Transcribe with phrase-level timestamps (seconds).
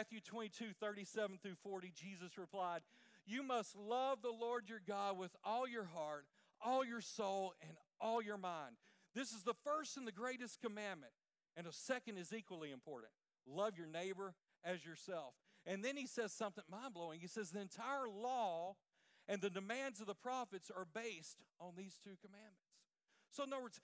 [0.00, 2.80] Matthew 22, 37 through 40, Jesus replied,
[3.26, 6.24] You must love the Lord your God with all your heart,
[6.58, 8.76] all your soul, and all your mind.
[9.14, 11.12] This is the first and the greatest commandment.
[11.54, 13.12] And a second is equally important
[13.46, 14.32] love your neighbor
[14.64, 15.34] as yourself.
[15.66, 17.20] And then he says something mind blowing.
[17.20, 18.76] He says, The entire law
[19.28, 22.72] and the demands of the prophets are based on these two commandments.
[23.32, 23.82] So, in other words,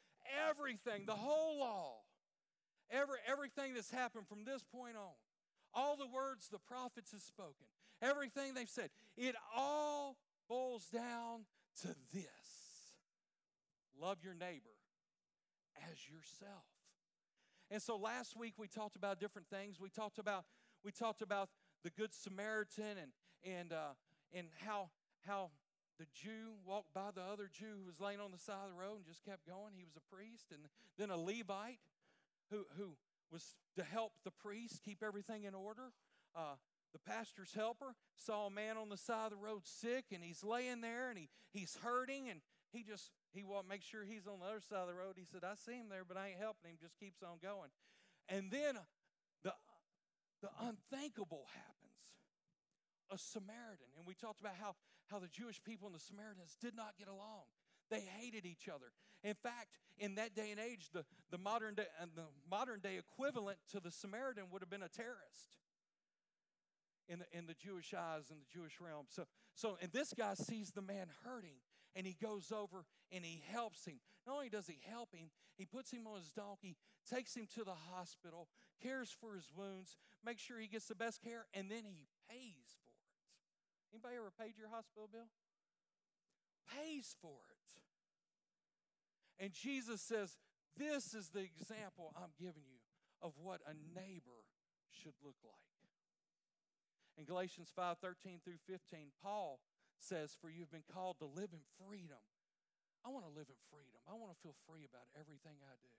[0.48, 1.96] everything, the whole law,
[2.90, 5.12] every, everything that's happened from this point on,
[5.76, 7.66] all the words the prophets have spoken,
[8.02, 10.16] everything they've said, it all
[10.48, 11.44] boils down
[11.82, 12.24] to this
[14.00, 14.76] love your neighbor
[15.90, 16.64] as yourself.
[17.70, 19.80] And so last week we talked about different things.
[19.80, 20.44] We talked about
[20.84, 21.50] we talked about
[21.82, 23.12] the good Samaritan and
[23.44, 23.94] and uh,
[24.32, 24.90] and how
[25.26, 25.50] how
[25.98, 28.80] the Jew walked by the other Jew who was laying on the side of the
[28.80, 29.72] road and just kept going.
[29.74, 30.62] He was a priest, and
[30.98, 31.80] then a Levite
[32.50, 32.96] who who
[33.30, 35.92] was to help the priest keep everything in order.
[36.34, 36.56] Uh,
[36.92, 40.42] the pastor's helper saw a man on the side of the road sick, and he's
[40.42, 42.40] laying there and he he's hurting, and
[42.72, 45.14] he just he won't make sure he's on the other side of the road.
[45.16, 47.68] He said, I see him there, but I ain't helping him, just keeps on going.
[48.28, 48.80] And then
[49.44, 49.52] the,
[50.40, 52.00] the unthinkable happens.
[53.12, 53.92] A Samaritan.
[53.96, 54.74] And we talked about how,
[55.06, 57.46] how the Jewish people and the Samaritans did not get along.
[57.90, 58.92] They hated each other.
[59.22, 62.98] In fact, in that day and age, the, the, modern, day, and the modern day
[62.98, 65.56] equivalent to the Samaritan would have been a terrorist
[67.08, 69.06] in the, in the Jewish eyes in the Jewish realm.
[69.08, 69.24] So,
[69.54, 71.58] so, and this guy sees the man hurting
[71.94, 74.00] and he goes over and he helps him.
[74.26, 76.76] Not only does he help him, he puts him on his donkey,
[77.08, 78.48] takes him to the hospital,
[78.82, 82.76] cares for his wounds, makes sure he gets the best care, and then he pays
[82.82, 83.94] for it.
[83.94, 85.30] Anybody ever paid your hospital bill?
[86.74, 87.55] Pays for it.
[89.38, 90.36] And Jesus says,
[90.76, 92.80] This is the example I'm giving you
[93.22, 94.44] of what a neighbor
[94.90, 95.54] should look like.
[97.18, 99.60] In Galatians 5 13 through 15, Paul
[99.98, 102.20] says, For you've been called to live in freedom.
[103.04, 104.00] I want to live in freedom.
[104.08, 105.94] I want to feel free about everything I do.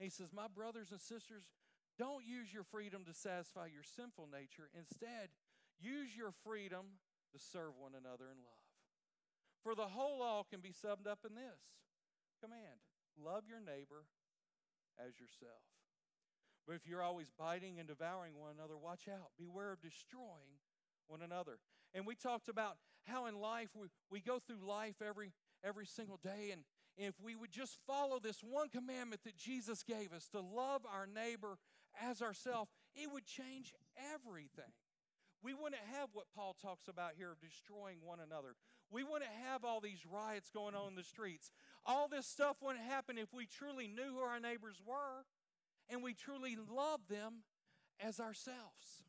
[0.00, 1.50] And he says, My brothers and sisters,
[1.98, 4.70] don't use your freedom to satisfy your sinful nature.
[4.72, 5.34] Instead,
[5.80, 7.02] use your freedom
[7.34, 8.64] to serve one another in love.
[9.62, 11.60] For the whole law can be summed up in this
[12.40, 12.80] command
[13.18, 14.06] love your neighbor
[14.98, 15.62] as yourself.
[16.66, 19.30] But if you're always biting and devouring one another, watch out.
[19.38, 20.60] Beware of destroying
[21.08, 21.58] one another.
[21.94, 25.32] And we talked about how in life we, we go through life every
[25.64, 26.62] every single day and
[26.98, 31.06] if we would just follow this one commandment that Jesus gave us to love our
[31.06, 31.56] neighbor
[32.02, 33.72] as ourselves, it would change
[34.12, 34.74] everything.
[35.40, 38.56] We wouldn't have what Paul talks about here of destroying one another.
[38.90, 41.50] We wouldn't have all these riots going on in the streets.
[41.84, 45.24] All this stuff wouldn't happen if we truly knew who our neighbors were
[45.88, 47.44] and we truly love them
[48.00, 49.04] as ourselves.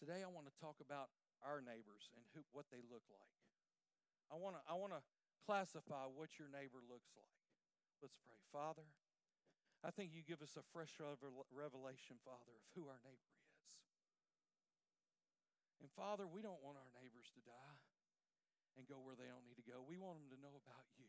[0.00, 1.10] Today, I want to talk about
[1.44, 3.34] our neighbors and who, what they look like.
[4.32, 5.04] I want to I want to
[5.44, 7.36] classify what your neighbor looks like.
[8.00, 8.40] Let's pray.
[8.48, 8.88] Father,
[9.86, 13.68] I think you give us a fresh revelation, Father, of who our neighbor is.
[15.78, 17.78] And Father, we don't want our neighbors to die
[18.74, 19.78] and go where they don't need to go.
[19.86, 21.06] We want them to know about you.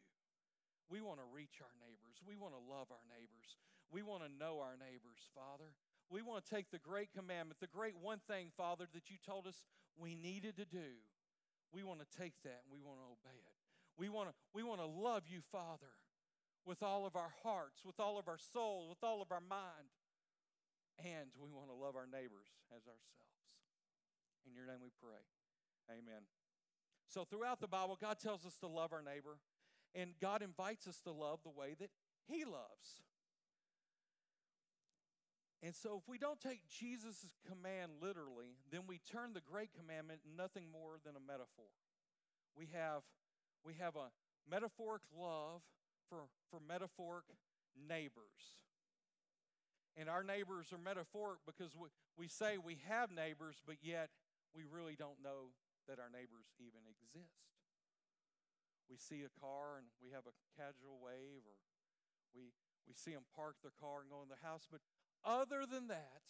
[0.89, 2.21] We want to reach our neighbors.
[2.25, 3.57] We want to love our neighbors.
[3.89, 5.73] We want to know our neighbors, Father.
[6.09, 9.45] We want to take the great commandment, the great one thing, Father, that you told
[9.45, 9.65] us
[9.97, 10.97] we needed to do.
[11.69, 13.57] We want to take that and we want to obey it.
[13.97, 15.93] We want to, we want to love you, Father,
[16.65, 19.89] with all of our hearts, with all of our soul, with all of our mind.
[20.99, 23.39] And we want to love our neighbors as ourselves.
[24.45, 25.23] In your name we pray.
[25.89, 26.23] Amen.
[27.07, 29.39] So, throughout the Bible, God tells us to love our neighbor,
[29.95, 31.89] and God invites us to love the way that
[32.27, 33.01] He loves.
[35.63, 40.21] And so, if we don't take Jesus' command literally, then we turn the great commandment
[40.37, 41.73] nothing more than a metaphor.
[42.55, 43.01] We have,
[43.65, 44.11] we have a
[44.49, 45.61] metaphoric love
[46.09, 47.25] for, for metaphoric
[47.77, 48.59] neighbors.
[49.95, 54.09] And our neighbors are metaphoric because we, we say we have neighbors, but yet
[54.55, 55.53] we really don't know
[55.87, 57.45] that our neighbors even exist.
[58.89, 61.57] We see a car and we have a casual wave, or
[62.33, 62.53] we,
[62.89, 64.65] we see them park their car and go in their house.
[64.65, 64.81] But
[65.21, 66.25] other than that,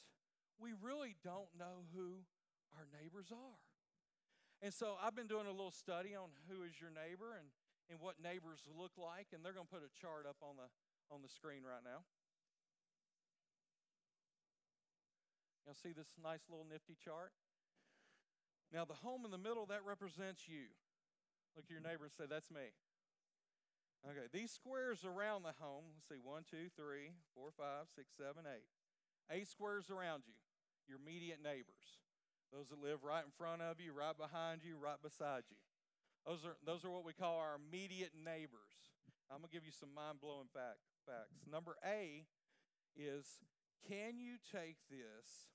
[0.60, 2.28] we really don't know who
[2.76, 3.64] our neighbors are.
[4.62, 7.48] And so I've been doing a little study on who is your neighbor and,
[7.90, 10.70] and what neighbors look like, and they're going to put a chart up on the
[11.10, 12.06] on the screen right now.
[15.66, 17.34] You'll see this nice little nifty chart.
[18.74, 20.70] Now, the home in the middle, that represents you.
[21.58, 22.74] Look at your neighbor and say, That's me.
[24.08, 28.48] Okay, these squares around the home, let's see, one, two, three, four, five, six, seven,
[28.48, 28.70] eight.
[29.28, 30.34] Eight squares around you,
[30.88, 32.00] your immediate neighbors.
[32.50, 35.60] Those that live right in front of you, right behind you, right beside you.
[36.30, 38.94] Those are, those are what we call our immediate neighbors.
[39.34, 41.42] I'm going to give you some mind blowing fact, facts.
[41.50, 42.30] Number A
[42.94, 43.42] is
[43.90, 45.50] can you take this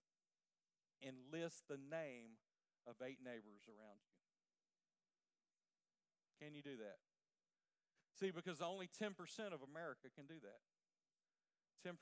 [0.98, 2.42] and list the name
[2.90, 4.18] of eight neighbors around you?
[6.42, 6.98] Can you do that?
[8.18, 9.14] See, because only 10%
[9.54, 10.58] of America can do that.
[11.86, 11.94] 10%.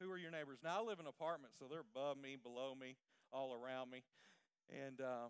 [0.00, 0.64] Who are your neighbors?
[0.64, 2.96] Now, I live in an apartment, so they're above me, below me,
[3.30, 4.04] all around me.
[4.72, 5.28] And, uh,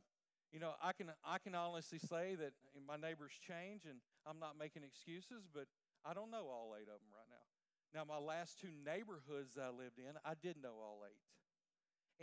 [0.53, 2.57] you know, I can, I can honestly say that
[2.87, 5.69] my neighbors change, and I'm not making excuses, but
[6.05, 7.45] I don't know all eight of them right now.
[7.93, 11.21] Now, my last two neighborhoods I lived in, I did know all eight,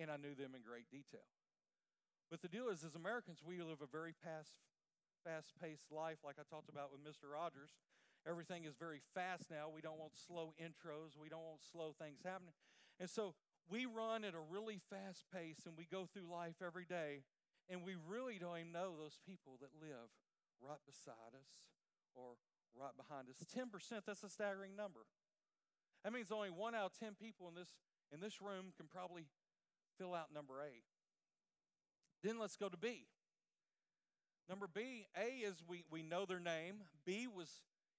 [0.01, 1.25] and I knew them in great detail.
[2.29, 4.57] But the deal is, as Americans, we live a very fast,
[5.21, 7.29] fast-paced life, like I talked about with Mr.
[7.29, 7.77] Rogers.
[8.25, 9.69] Everything is very fast now.
[9.69, 11.13] We don't want slow intros.
[11.13, 12.57] We don't want slow things happening.
[12.99, 13.35] And so
[13.69, 17.21] we run at a really fast pace and we go through life every day
[17.69, 20.09] and we really don't even know those people that live
[20.61, 21.49] right beside us
[22.13, 22.37] or
[22.77, 23.41] right behind us.
[23.41, 25.07] 10%, that's a staggering number.
[26.03, 27.69] That means only one out of 10 people in this,
[28.13, 29.25] in this room can probably
[29.97, 30.83] fill out number A.
[32.23, 33.07] Then let's go to B.
[34.47, 36.85] Number B, A is we, we know their name.
[37.05, 37.49] B was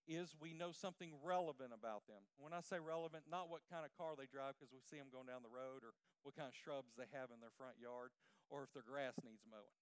[0.07, 2.23] is we know something relevant about them.
[2.39, 5.11] When I say relevant, not what kind of car they drive because we see them
[5.11, 8.15] going down the road or what kind of shrubs they have in their front yard
[8.51, 9.79] or if their grass needs mowing.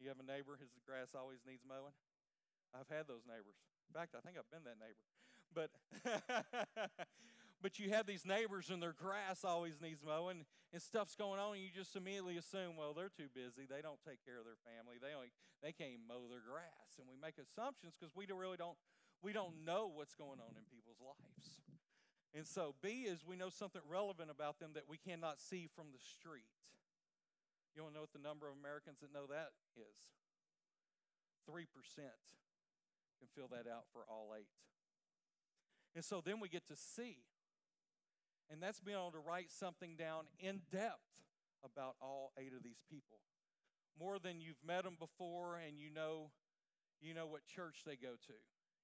[0.00, 1.94] You have a neighbor whose grass always needs mowing?
[2.74, 3.56] I've had those neighbors.
[3.88, 5.04] In fact, I think I've been that neighbor.
[5.54, 5.70] But
[7.64, 10.44] but you have these neighbors and their grass always needs mowing
[10.74, 14.02] and stuff's going on and you just immediately assume well they're too busy they don't
[14.02, 15.30] take care of their family they only
[15.62, 18.76] they can't mow their grass and we make assumptions because we really don't
[19.22, 21.62] we don't know what's going on in people's lives
[22.34, 25.94] and so b is we know something relevant about them that we cannot see from
[25.94, 26.50] the street
[27.74, 29.98] you want to know what the number of americans that know that is
[31.50, 31.66] 3%
[33.18, 34.54] can fill that out for all eight
[35.94, 37.22] and so then we get to see
[38.50, 41.24] and that's being able to write something down in depth
[41.64, 43.24] about all eight of these people.
[43.98, 46.30] More than you've met them before and you know
[47.00, 48.36] you know what church they go to.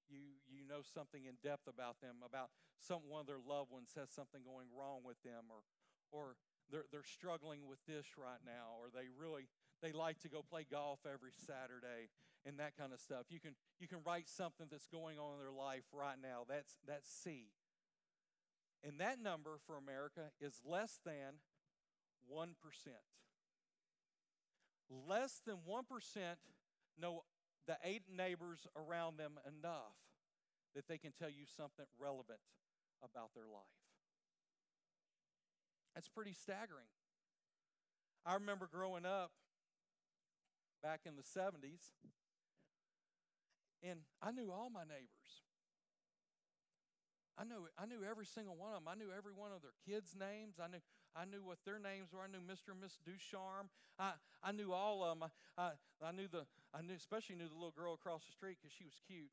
[0.09, 2.49] You you know something in depth about them, about
[2.79, 5.61] some one of their loved ones has something going wrong with them or
[6.11, 6.35] or
[6.71, 9.47] they're they're struggling with this right now, or they really
[9.81, 12.09] they like to go play golf every Saturday
[12.45, 13.25] and that kind of stuff.
[13.29, 16.45] You can you can write something that's going on in their life right now.
[16.47, 17.51] That's that's C.
[18.83, 21.37] And that number for America is less than
[22.33, 22.47] 1%.
[25.07, 25.83] Less than 1%
[26.99, 27.23] know
[27.67, 29.93] the eight neighbors around them enough
[30.73, 32.39] that they can tell you something relevant
[33.03, 33.80] about their life.
[35.95, 36.87] That's pretty staggering.
[38.25, 39.31] I remember growing up
[40.83, 41.93] back in the 70s,
[43.83, 45.41] and I knew all my neighbors.
[47.37, 48.87] I knew I knew every single one of them.
[48.91, 50.61] I knew every one of their kids' names.
[50.61, 50.83] I knew
[51.15, 52.21] I knew what their names were.
[52.21, 52.71] I knew Mr.
[52.71, 53.69] and Miss Ducharme.
[53.97, 55.29] I, I knew all of them.
[55.57, 55.71] I, I,
[56.05, 58.85] I knew the I knew especially knew the little girl across the street because she
[58.85, 59.31] was cute.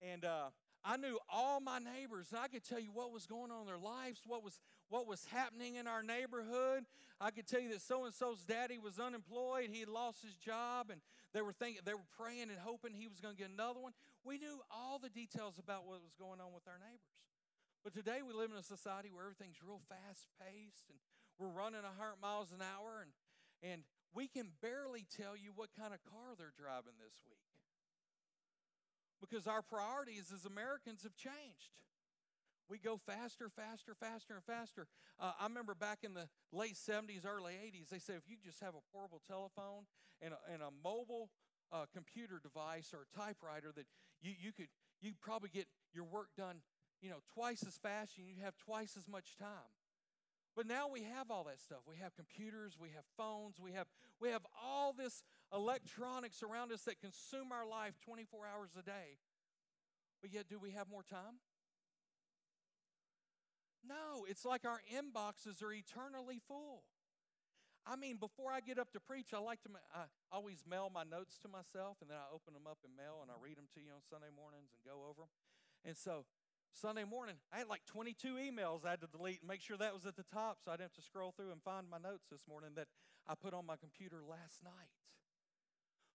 [0.00, 0.50] And uh,
[0.84, 3.66] I knew all my neighbors, and I could tell you what was going on in
[3.66, 6.84] their lives, what was what was happening in our neighborhood.
[7.20, 10.36] I could tell you that so and so's daddy was unemployed; he had lost his
[10.36, 11.00] job, and
[11.34, 13.92] they were thinking they were praying and hoping he was going to get another one.
[14.24, 17.18] We knew all the details about what was going on with our neighbors.
[17.82, 20.98] But today we live in a society where everything's real fast paced, and
[21.38, 23.10] we're running 100 miles an hour, and
[23.62, 23.82] and
[24.14, 27.42] we can barely tell you what kind of car they're driving this week
[29.20, 31.74] because our priorities as Americans have changed.
[32.68, 34.86] We go faster, faster, faster, and faster.
[35.18, 38.60] Uh, I remember back in the late 70s, early 80s, they said if you just
[38.60, 39.86] have a portable telephone
[40.20, 41.30] and a, and a mobile
[41.72, 43.86] uh, computer device or a typewriter, that
[44.20, 44.68] you, you could
[45.00, 46.56] you probably get your work done,
[47.00, 49.72] you know, twice as fast and you have twice as much time.
[50.56, 51.78] But now we have all that stuff.
[51.86, 53.86] We have computers, we have phones, we have
[54.20, 55.22] we have all this
[55.54, 59.22] electronics around us that consume our life 24 hours a day.
[60.20, 61.38] But yet do we have more time?
[63.88, 66.84] No, it's like our inboxes are eternally full.
[67.88, 71.08] I mean, before I get up to preach, I like to I always mail my
[71.08, 73.64] notes to myself and then I open them up in mail and I read them
[73.72, 75.32] to you on Sunday mornings and go over them.
[75.88, 76.28] And so
[76.76, 79.96] Sunday morning, I had like 22 emails I had to delete and make sure that
[79.96, 82.28] was at the top so I didn't have to scroll through and find my notes
[82.28, 82.92] this morning that
[83.24, 84.92] I put on my computer last night.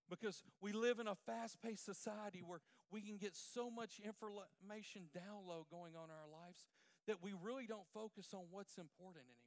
[0.10, 2.62] because we live in a fast paced society where
[2.92, 6.70] we can get so much information download going on in our lives
[7.08, 9.40] that we really don't focus on what's important anymore.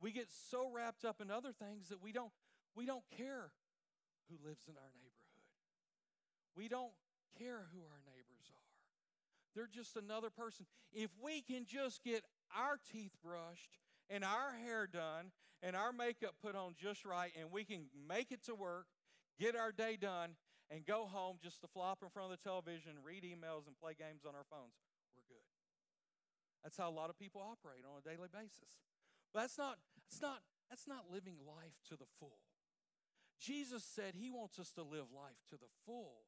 [0.00, 2.32] We get so wrapped up in other things that we don't,
[2.74, 3.50] we don't care
[4.28, 5.46] who lives in our neighborhood.
[6.56, 6.92] We don't
[7.38, 8.72] care who our neighbors are.
[9.54, 10.66] They're just another person.
[10.92, 13.78] If we can just get our teeth brushed
[14.10, 15.32] and our hair done
[15.62, 18.86] and our makeup put on just right and we can make it to work,
[19.40, 20.36] get our day done,
[20.70, 23.94] and go home just to flop in front of the television, read emails, and play
[23.96, 24.74] games on our phones.
[26.66, 28.74] That's how a lot of people operate on a daily basis.
[29.32, 29.78] But that's not,
[30.10, 32.42] that's not, that's not living life to the full.
[33.38, 36.26] Jesus said he wants us to live life to the full.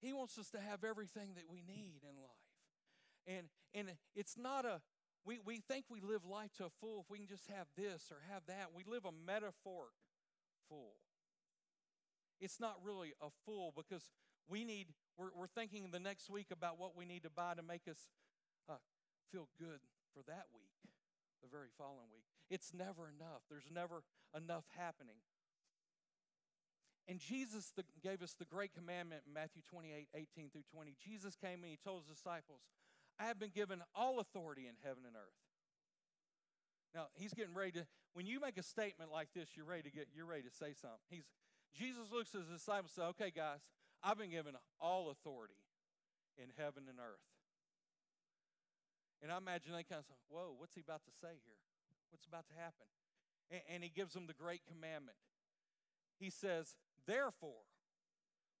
[0.00, 2.54] He wants us to have everything that we need in life.
[3.26, 4.80] And, and it's not a,
[5.26, 8.12] we, we think we live life to a full if we can just have this
[8.12, 8.68] or have that.
[8.72, 9.98] We live a metaphoric
[10.68, 10.94] full.
[12.40, 14.08] It's not really a full because
[14.48, 17.62] we need, we're, we're thinking the next week about what we need to buy to
[17.64, 18.06] make us
[19.30, 19.80] feel good
[20.14, 20.74] for that week,
[21.42, 22.26] the very following week.
[22.50, 23.44] It's never enough.
[23.48, 24.02] There's never
[24.34, 25.20] enough happening.
[27.08, 30.94] And Jesus the, gave us the great commandment in Matthew 28 18 through 20.
[31.00, 32.60] Jesus came and he told his disciples,
[33.18, 35.40] I have been given all authority in heaven and earth.
[36.94, 39.90] Now, he's getting ready to, when you make a statement like this, you're ready to
[39.90, 41.00] get, you're ready to say something.
[41.08, 41.24] He's,
[41.76, 43.60] Jesus looks at his disciples and says, Okay, guys,
[44.02, 45.60] I've been given all authority
[46.36, 47.24] in heaven and earth.
[49.22, 51.60] And I imagine they kind of say, Whoa, what's he about to say here?
[52.10, 52.86] What's about to happen?
[53.50, 55.18] And, and he gives them the great commandment.
[56.18, 56.74] He says,
[57.06, 57.66] Therefore,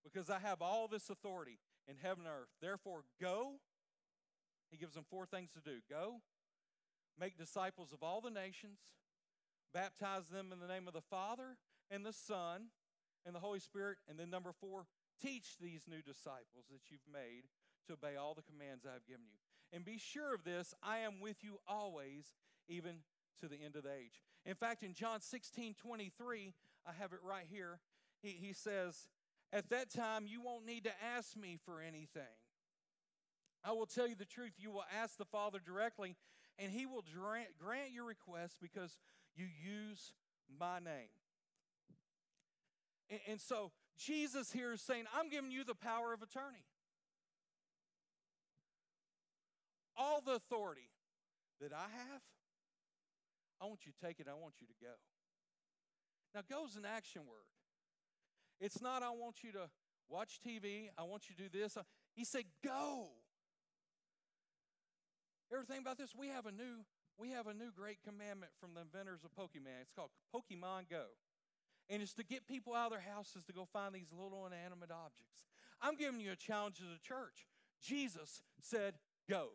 [0.04, 3.60] because I have all this authority in heaven and earth, therefore go.
[4.70, 6.20] He gives them four things to do go,
[7.18, 8.78] make disciples of all the nations,
[9.72, 11.56] baptize them in the name of the Father
[11.90, 12.68] and the Son
[13.24, 13.98] and the Holy Spirit.
[14.08, 14.86] And then, number four,
[15.22, 17.48] teach these new disciples that you've made
[17.86, 19.47] to obey all the commands I have given you.
[19.72, 22.26] And be sure of this I am with you always,
[22.68, 22.96] even
[23.40, 24.22] to the end of the age.
[24.46, 26.54] In fact, in John 16 23,
[26.86, 27.80] I have it right here
[28.22, 29.08] he, he says,
[29.52, 32.22] At that time, you won't need to ask me for anything.
[33.64, 34.52] I will tell you the truth.
[34.58, 36.16] You will ask the Father directly,
[36.58, 37.04] and He will
[37.58, 38.98] grant your request because
[39.34, 40.12] you use
[40.58, 41.10] my name.
[43.10, 46.64] And, and so, Jesus here is saying, I'm giving you the power of attorney.
[49.98, 50.88] All the authority
[51.60, 52.22] that I have,
[53.60, 54.94] I want you to take it, I want you to go.
[56.34, 57.50] Now, go is an action word.
[58.60, 59.68] It's not, I want you to
[60.08, 61.76] watch TV, I want you to do this.
[62.14, 63.08] He said, go.
[65.52, 66.84] Everything about this, we have a new,
[67.18, 69.82] we have a new great commandment from the inventors of Pokemon.
[69.82, 71.04] It's called Pokemon Go.
[71.90, 74.90] And it's to get people out of their houses to go find these little inanimate
[74.90, 75.46] objects.
[75.80, 77.46] I'm giving you a challenge as a church.
[77.82, 78.94] Jesus said,
[79.28, 79.50] go.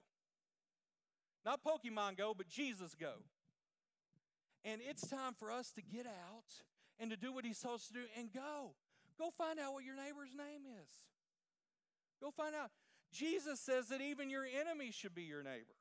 [1.45, 3.13] Not Pokemon Go, but Jesus Go.
[4.65, 6.63] And it's time for us to get out
[6.99, 8.75] and to do what he's supposed to do and go.
[9.19, 10.89] Go find out what your neighbor's name is.
[12.21, 12.71] Go find out.
[13.11, 15.75] Jesus says that even your enemy should be your neighbor.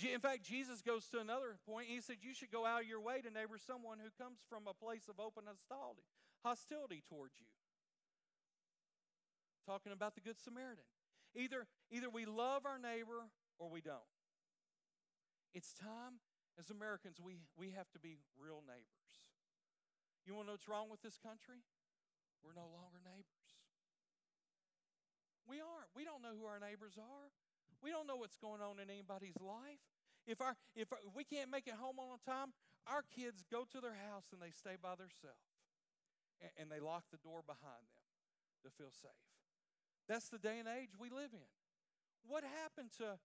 [0.00, 1.88] In fact, Jesus goes to another point.
[1.88, 4.62] He said, You should go out of your way to neighbor someone who comes from
[4.66, 6.06] a place of open hostility,
[6.42, 7.46] hostility towards you.
[9.66, 10.84] Talking about the Good Samaritan.
[11.34, 13.28] Either, either we love our neighbor
[13.58, 14.00] or we don't.
[15.54, 16.20] It's time
[16.58, 19.12] as Americans we, we have to be real neighbors.
[20.24, 21.64] You want to know what's wrong with this country?
[22.42, 23.46] we're no longer neighbors.
[25.46, 25.90] We aren't.
[25.94, 27.30] We don't know who our neighbors are.
[27.82, 29.82] We don't know what's going on in anybody's life.
[30.26, 32.54] If, our, if, we can't make it home on time,
[32.86, 35.50] our kids go to their house and they stay by themselves.
[36.38, 38.06] And, and they lock the door behind them
[38.62, 39.26] to feel safe.
[40.06, 41.50] That's the day and age we live in.
[42.22, 43.18] What happened to,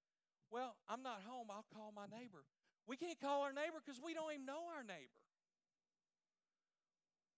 [0.51, 2.47] well, I'm not home, I'll call my neighbor.
[2.87, 5.21] We can't call our neighbor because we don't even know our neighbor.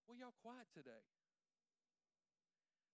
[0.06, 1.02] Well, y'all quiet today.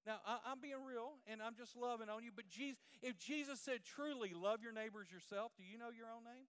[0.06, 3.61] Now, I, am being real and I'm just loving on you, but Jesus, if Jesus
[3.61, 6.46] said truly love your neighbors yourself, do you know your own name?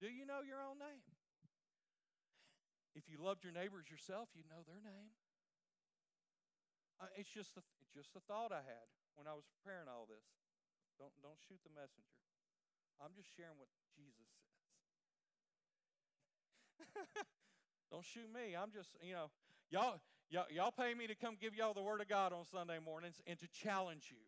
[0.00, 1.02] Do you know your own name?
[2.94, 5.10] If you loved your neighbors yourself, you'd know their name.
[7.02, 8.86] Uh, it's just a, it's just a thought I had
[9.18, 10.22] when I was preparing all this.
[10.96, 12.14] Don't, don't shoot the messenger.
[13.02, 14.54] I'm just sharing what Jesus says.
[17.90, 18.54] don't shoot me.
[18.54, 19.30] I'm just, you know,
[19.70, 22.78] Y'all, y'all, y'all pay me to come give y'all the Word of God on Sunday
[22.82, 24.24] mornings and to challenge you.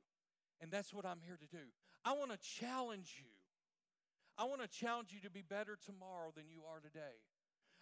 [0.60, 1.64] And that's what I'm here to do.
[2.04, 3.30] I want to challenge you.
[4.36, 7.24] I want to challenge you to be better tomorrow than you are today.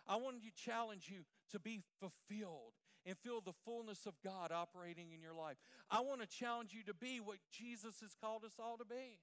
[0.07, 5.13] I want to challenge you to be fulfilled and feel the fullness of God operating
[5.15, 5.57] in your life.
[5.91, 9.19] I want to challenge you to be what Jesus has called us all to be.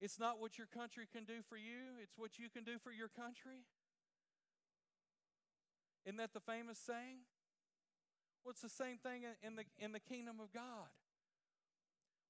[0.00, 2.90] It's not what your country can do for you, it's what you can do for
[2.90, 3.68] your country.
[6.06, 7.26] Isn't that the famous saying?
[8.44, 10.88] Well, the same thing in the, in the kingdom of God?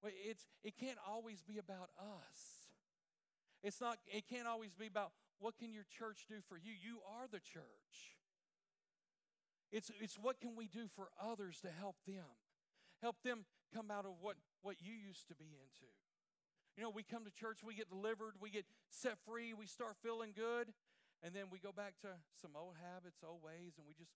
[0.02, 2.70] It's, it can't always be about us.
[3.62, 6.72] It's not, it can't always be about what can your church do for you?
[6.72, 8.16] You are the church.
[9.72, 12.24] It's, it's what can we do for others to help them?
[13.02, 15.90] Help them come out of what, what you used to be into.
[16.76, 19.96] You know, we come to church, we get delivered, we get set free, we start
[20.02, 20.72] feeling good,
[21.24, 22.08] and then we go back to
[22.40, 24.12] some old habits, old ways, and we just,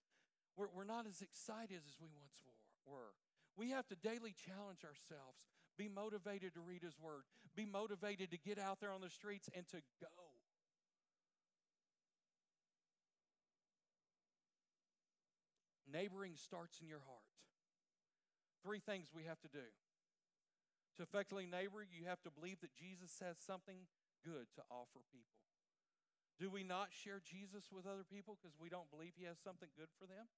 [0.56, 2.44] we're, we're not as excited as we once
[2.84, 3.16] were.
[3.56, 5.40] We have to daily challenge ourselves.
[5.76, 7.24] Be motivated to read His Word.
[7.56, 10.39] Be motivated to get out there on the streets and to go.
[15.92, 17.26] Neighboring starts in your heart.
[18.62, 19.66] Three things we have to do.
[20.96, 23.88] To effectively neighbor, you have to believe that Jesus has something
[24.24, 25.40] good to offer people.
[26.38, 29.68] Do we not share Jesus with other people because we don't believe he has something
[29.76, 30.28] good for them?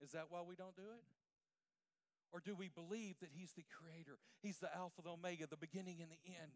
[0.00, 1.04] Is that why we don't do it?
[2.32, 4.18] Or do we believe that he's the creator?
[4.42, 6.52] He's the Alpha, the Omega, the beginning and the end.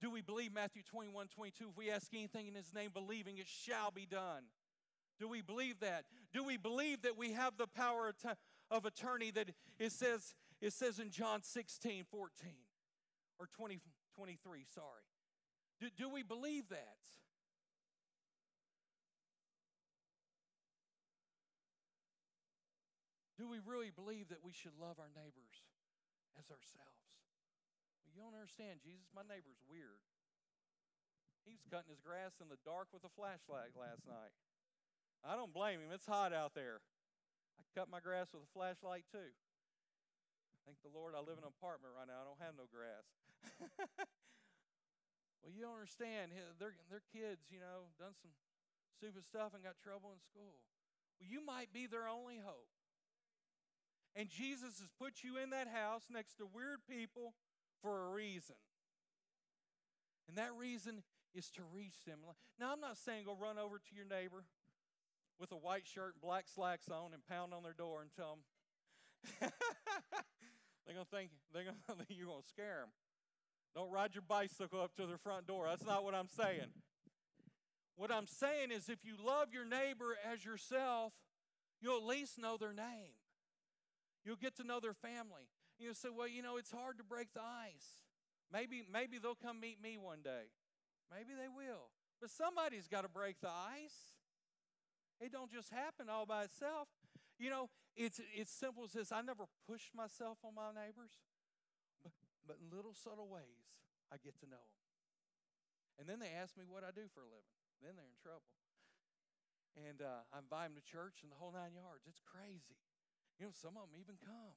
[0.00, 1.68] Do we believe Matthew 21 22?
[1.70, 4.44] If we ask anything in his name, believing it shall be done.
[5.18, 6.04] Do we believe that?
[6.32, 8.12] Do we believe that we have the power
[8.70, 12.50] of attorney that it says it says in John 16, 14,
[13.38, 13.80] or 20,
[14.16, 15.04] 23, sorry.
[15.80, 17.04] Do, do we believe that?
[23.36, 25.60] Do we really believe that we should love our neighbors
[26.40, 27.04] as ourselves?
[28.00, 29.12] Well, you don't understand, Jesus.
[29.12, 30.00] My neighbor's weird.
[31.44, 34.32] He was cutting his grass in the dark with a flashlight last night.
[35.26, 35.90] I don't blame him.
[35.90, 36.78] It's hot out there.
[37.58, 39.34] I cut my grass with a flashlight too.
[40.62, 42.22] Thank the Lord I live in an apartment right now.
[42.22, 43.06] I don't have no grass.
[45.42, 46.34] well, you don't understand.
[46.58, 48.34] Their, their kids, you know, done some
[48.98, 50.58] stupid stuff and got trouble in school.
[51.18, 52.70] Well, you might be their only hope.
[54.18, 57.34] And Jesus has put you in that house next to weird people
[57.82, 58.58] for a reason.
[60.26, 62.18] And that reason is to reach them.
[62.58, 64.42] Now, I'm not saying go run over to your neighbor
[65.38, 68.38] with a white shirt and black slacks on and pound on their door and tell
[69.40, 69.50] them,
[70.86, 71.64] They're going to think they're
[72.06, 72.90] to you're going to scare them.
[73.74, 75.66] Don't ride your bicycle up to their front door.
[75.68, 76.70] That's not what I'm saying.
[77.96, 81.12] What I'm saying is if you love your neighbor as yourself,
[81.80, 83.18] you'll at least know their name.
[84.24, 85.50] You'll get to know their family.
[85.78, 88.00] You'll say, well, you know, it's hard to break the ice.
[88.52, 90.52] Maybe, maybe they'll come meet me one day.
[91.12, 91.90] Maybe they will.
[92.20, 94.15] But somebody's got to break the ice.
[95.20, 96.88] It don't just happen all by itself.
[97.38, 101.16] You know, it's, it's simple as this I never push myself on my neighbors,
[102.02, 102.12] but,
[102.46, 103.72] but in little subtle ways,
[104.12, 104.80] I get to know them.
[105.96, 107.56] And then they ask me what I do for a living.
[107.80, 108.52] Then they're in trouble.
[109.76, 112.04] And uh, I invite them to church and the whole nine yards.
[112.08, 112.80] It's crazy.
[113.40, 114.56] You know, some of them even come.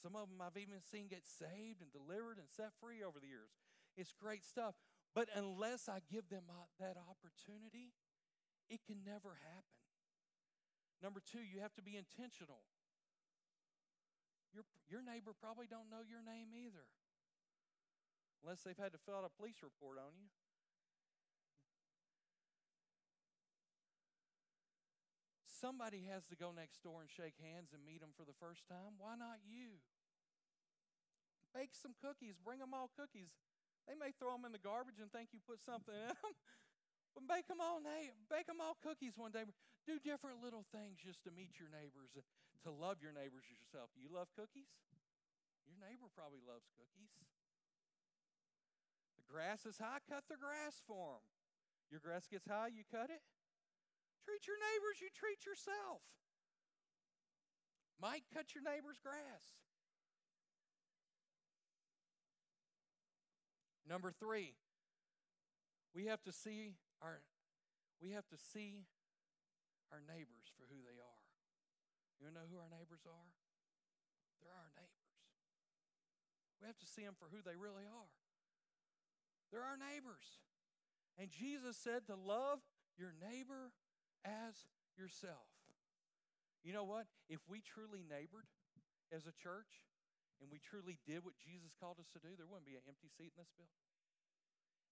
[0.00, 3.28] Some of them I've even seen get saved and delivered and set free over the
[3.28, 3.52] years.
[3.96, 4.76] It's great stuff.
[5.14, 6.48] But unless I give them
[6.80, 7.92] that opportunity,
[8.72, 9.76] it can never happen.
[11.04, 12.64] Number two, you have to be intentional.
[14.56, 16.88] Your, your neighbor probably don't know your name either,
[18.40, 20.32] unless they've had to fill out a police report on you.
[25.44, 28.66] Somebody has to go next door and shake hands and meet them for the first
[28.66, 28.98] time.
[28.98, 29.78] Why not you?
[31.54, 32.34] Bake some cookies.
[32.40, 33.30] Bring them all cookies.
[33.86, 36.34] They may throw them in the garbage and think you put something in them.
[37.12, 37.84] But bake them all,
[38.32, 39.44] bake them all cookies one day.
[39.84, 43.92] Do different little things just to meet your neighbors, to love your neighbors as yourself.
[43.98, 44.70] You love cookies?
[45.68, 47.12] Your neighbor probably loves cookies.
[49.20, 51.24] The grass is high, cut the grass for them.
[51.92, 53.20] Your grass gets high, you cut it.
[54.24, 56.00] Treat your neighbors, you treat yourself.
[58.00, 59.60] Might cut your neighbor's grass.
[63.88, 64.54] Number three,
[65.94, 67.20] we have to see our,
[67.98, 68.86] we have to see
[69.90, 71.22] our neighbors for who they are.
[72.22, 73.30] You know who our neighbors are?
[74.38, 75.10] They're our neighbors.
[76.62, 78.10] We have to see them for who they really are.
[79.50, 80.38] They're our neighbors.
[81.18, 82.62] And Jesus said to love
[82.94, 83.74] your neighbor
[84.22, 85.50] as yourself.
[86.62, 87.10] You know what?
[87.26, 88.46] If we truly neighbored
[89.10, 89.90] as a church
[90.38, 93.10] and we truly did what Jesus called us to do, there wouldn't be an empty
[93.10, 93.82] seat in this building.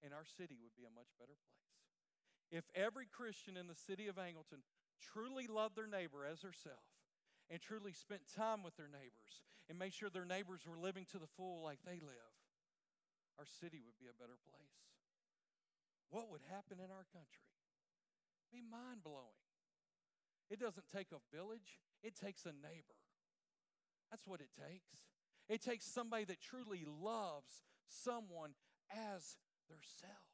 [0.03, 1.71] And our city would be a much better place.
[2.51, 4.67] If every Christian in the city of Angleton
[5.01, 6.83] truly loved their neighbor as herself
[7.49, 11.19] and truly spent time with their neighbors and made sure their neighbors were living to
[11.19, 12.35] the full like they live,
[13.39, 14.83] our city would be a better place.
[16.11, 17.51] What would happen in our country?
[18.51, 19.47] Be mind blowing.
[20.51, 22.99] It doesn't take a village, it takes a neighbor.
[24.11, 24.91] That's what it takes.
[25.49, 28.55] It takes somebody that truly loves someone
[28.91, 30.30] as themselves.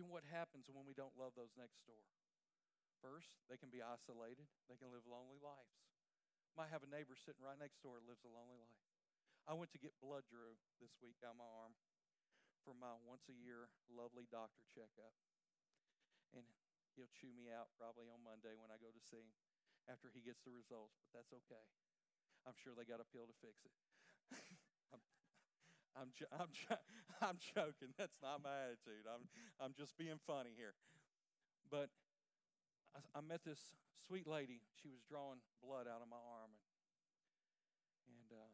[0.00, 2.08] Imagine what happens when we don't love those next door.
[3.04, 5.76] First, they can be isolated, they can live lonely lives.
[6.56, 8.80] Might have a neighbor sitting right next door lives a lonely life.
[9.44, 11.76] I went to get blood drew this week on my arm
[12.64, 15.12] for my once a year lovely doctor checkup.
[16.32, 16.48] And
[16.96, 19.36] he'll chew me out probably on Monday when I go to see him
[19.84, 21.66] after he gets the results, but that's okay.
[22.48, 23.76] I'm sure they got a pill to fix it.
[25.98, 26.82] I'm, I'm, I'm,
[27.20, 27.94] I'm joking.
[27.98, 29.06] That's not my attitude.
[29.06, 29.26] I'm,
[29.58, 30.74] I'm just being funny here.
[31.70, 31.90] But
[32.94, 33.60] I, I met this
[34.06, 34.62] sweet lady.
[34.78, 36.54] She was drawing blood out of my arm.
[36.54, 36.62] And,
[38.10, 38.50] and uh,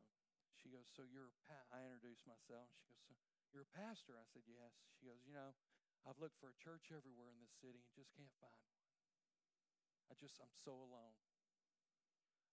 [0.61, 1.69] she goes, So you're a pa-?
[1.73, 2.69] I introduced myself.
[2.77, 3.17] She goes, So
[3.53, 4.17] you're a pastor?
[4.17, 4.73] I said, Yes.
[4.97, 5.57] She goes, You know,
[6.05, 8.85] I've looked for a church everywhere in this city and just can't find one.
[10.07, 11.19] I just, I'm so alone.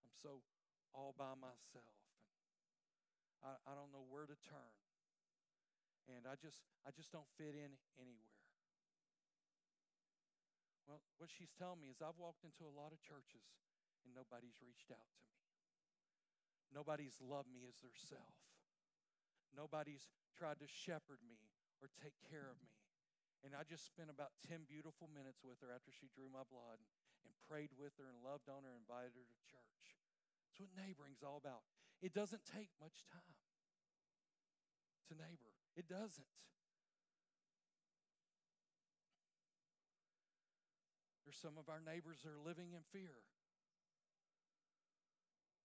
[0.01, 0.41] I'm so
[0.93, 2.12] all by myself.
[3.43, 4.73] I, I don't know where to turn
[6.10, 8.39] and I just I just don't fit in anywhere.
[10.84, 13.47] Well, what she's telling me is I've walked into a lot of churches
[14.03, 15.39] and nobody's reached out to me.
[16.75, 18.36] Nobody's loved me as their self.
[19.56, 21.39] Nobody's tried to shepherd me
[21.79, 22.75] or take care of me.
[23.47, 26.79] And I just spent about 10 beautiful minutes with her after she drew my blood
[26.79, 26.91] and,
[27.27, 29.84] and prayed with her and loved on her and invited her to church.
[30.47, 31.63] That's what neighboring's all about.
[32.03, 33.39] It doesn't take much time
[35.07, 35.55] to neighbor.
[35.79, 36.27] It doesn't.
[41.23, 43.23] There's some of our neighbors that are living in fear.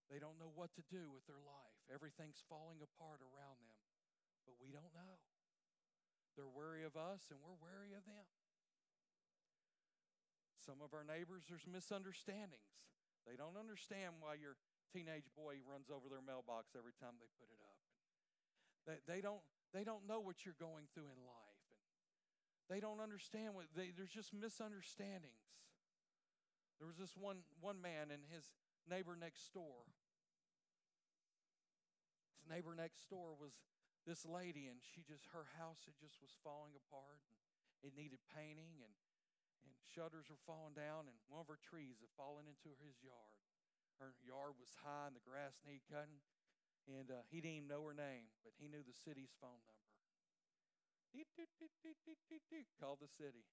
[0.07, 1.77] They don't know what to do with their life.
[1.91, 3.77] Everything's falling apart around them,
[4.47, 5.19] but we don't know.
[6.39, 8.25] They're wary of us, and we're wary of them.
[10.63, 12.79] Some of our neighbors, there's misunderstandings.
[13.27, 14.55] They don't understand why your
[14.89, 17.79] teenage boy runs over their mailbox every time they put it up.
[18.85, 19.41] They, they, don't,
[19.73, 21.63] they don't know what you're going through in life.
[22.65, 25.45] And they don't understand what they, there's just misunderstandings.
[26.79, 28.55] There was this one, one man and his
[28.87, 29.83] neighbor next door.
[32.39, 33.51] His neighbor next door was
[34.07, 37.19] this lady, and she just, her house, it just was falling apart.
[37.83, 38.95] And it needed painting, and,
[39.67, 43.48] and shutters were falling down, and one of her trees had fallen into his yard.
[43.99, 46.23] Her yard was high, and the grass needed cutting.
[46.87, 49.89] And uh, he didn't even know her name, but he knew the city's phone number.
[52.79, 53.45] Called the city.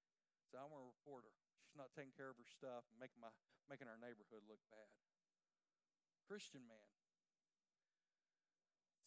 [0.49, 1.35] So I'm a reporter.
[1.67, 3.33] She's not taking care of her stuff and making, my,
[3.67, 4.89] making our neighborhood look bad.
[6.25, 6.91] Christian man.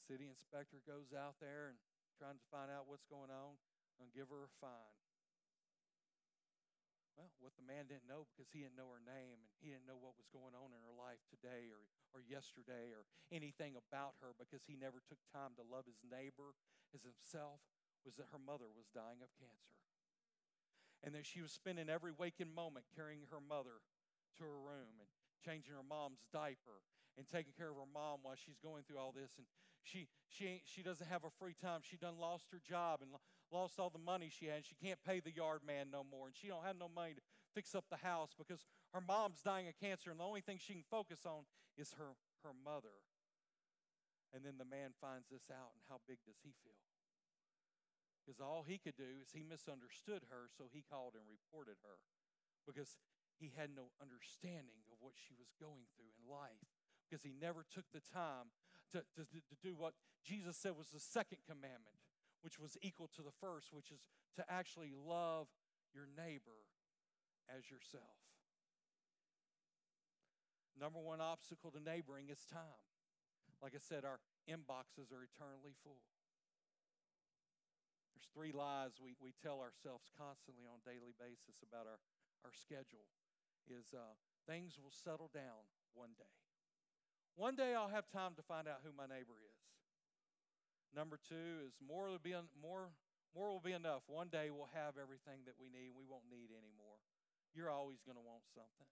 [0.03, 1.77] City inspector goes out there and
[2.17, 3.55] trying to find out what's going on
[4.01, 5.08] and give her a fine.
[7.19, 9.83] Well, what the man didn't know because he didn't know her name and he didn't
[9.83, 11.83] know what was going on in her life today or,
[12.15, 16.55] or yesterday or anything about her because he never took time to love his neighbor
[16.95, 17.59] as himself
[18.07, 19.75] was that her mother was dying of cancer.
[21.03, 23.83] And that she was spending every waking moment carrying her mother
[24.39, 25.11] to her room and
[25.43, 26.79] changing her mom's diaper
[27.19, 29.35] and taking care of her mom while she's going through all this.
[29.35, 29.47] And
[29.83, 31.83] she she she doesn't have a free time.
[31.83, 33.11] She done lost her job and
[33.51, 34.65] lost all the money she had.
[34.65, 37.21] She can't pay the yard man no more, and she don't have no money to
[37.53, 40.73] fix up the house because her mom's dying of cancer, and the only thing she
[40.73, 41.43] can focus on
[41.77, 43.03] is her her mother.
[44.29, 46.85] And then the man finds this out, and how big does he feel?
[48.21, 51.97] Because all he could do is he misunderstood her, so he called and reported her
[52.61, 53.01] because
[53.41, 56.69] he had no understanding of what she was going through in life
[57.01, 58.53] because he never took the time
[58.93, 61.97] to, to, to do what Jesus said was the second commandment,
[62.41, 65.47] which was equal to the first, which is to actually love
[65.93, 66.67] your neighbor
[67.49, 68.19] as yourself.
[70.79, 72.87] Number one obstacle to neighboring is time.
[73.59, 75.99] Like I said, our inboxes are eternally full.
[78.15, 81.99] There's three lies we, we tell ourselves constantly on a daily basis about our,
[82.43, 83.07] our schedule
[83.67, 84.15] is uh,
[84.47, 86.35] things will settle down one day.
[87.35, 89.48] One day I'll have time to find out who my neighbor is.
[90.95, 92.89] Number two is more will be more
[93.37, 94.01] more will be enough.
[94.09, 95.93] One day we'll have everything that we need.
[95.93, 96.97] We won't need any more.
[97.53, 98.89] You're always going to want something.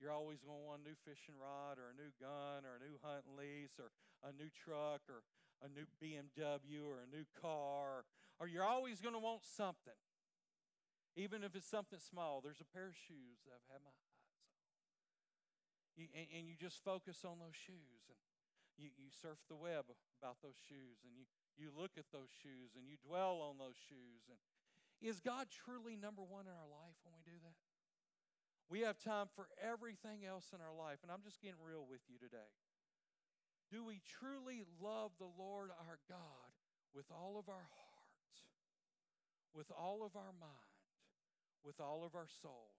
[0.00, 2.82] you're always going to want a new fishing rod or a new gun or a
[2.82, 3.92] new hunting lease or
[4.24, 5.22] a new truck or
[5.62, 8.02] a new BMW or a new car,
[8.42, 9.96] or you're always going to want something.
[11.14, 14.18] Even if it's something small, there's a pair of shoes that I've had my eyes
[14.26, 14.42] on.
[15.94, 18.16] You, and, and, you just focus on those shoes and
[18.80, 19.88] you, you surf the web
[20.20, 23.76] about those shoes and you, you look at those shoes and you dwell on those
[23.76, 24.28] shoes.
[24.28, 24.38] And
[25.02, 27.58] is God truly number one in our life when we do that?
[28.72, 31.04] We have time for everything else in our life.
[31.04, 32.50] And I'm just getting real with you today.
[33.68, 36.52] Do we truly love the Lord our God
[36.92, 38.36] with all of our heart,
[39.52, 40.80] with all of our mind,
[41.64, 42.72] with all of our soul?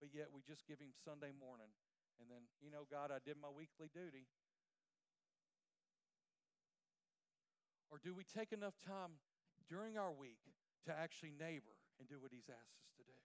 [0.00, 1.72] But yet we just give Him Sunday morning.
[2.20, 4.28] And then, you know, God, I did my weekly duty.
[7.92, 9.20] Or do we take enough time
[9.68, 10.40] during our week
[10.88, 13.18] to actually neighbor and do what He's asked us to do?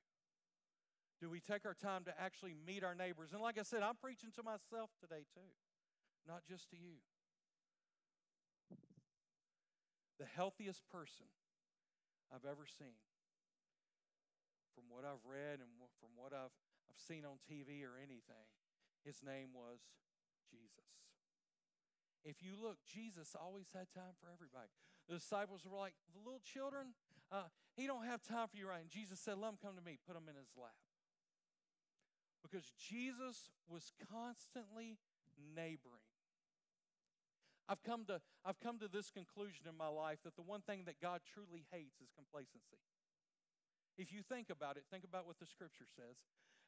[1.23, 3.31] Do we take our time to actually meet our neighbors?
[3.31, 5.49] And like I said, I'm preaching to myself today too,
[6.27, 6.99] not just to you.
[10.19, 11.31] The healthiest person
[12.27, 12.99] I've ever seen,
[14.75, 16.53] from what I've read and from what I've,
[16.91, 18.51] I've seen on TV or anything,
[19.05, 19.79] his name was
[20.51, 21.06] Jesus.
[22.25, 24.69] If you look, Jesus always had time for everybody.
[25.07, 26.93] The disciples were like, the little children,
[27.31, 28.81] uh, he don't have time for you right.
[28.81, 30.75] And Jesus said, let them come to me, put them in his lap
[32.47, 34.97] because Jesus was constantly
[35.55, 36.07] neighboring.
[37.67, 40.83] I've come to I've come to this conclusion in my life that the one thing
[40.85, 42.79] that God truly hates is complacency.
[43.97, 46.15] If you think about it, think about what the scripture says.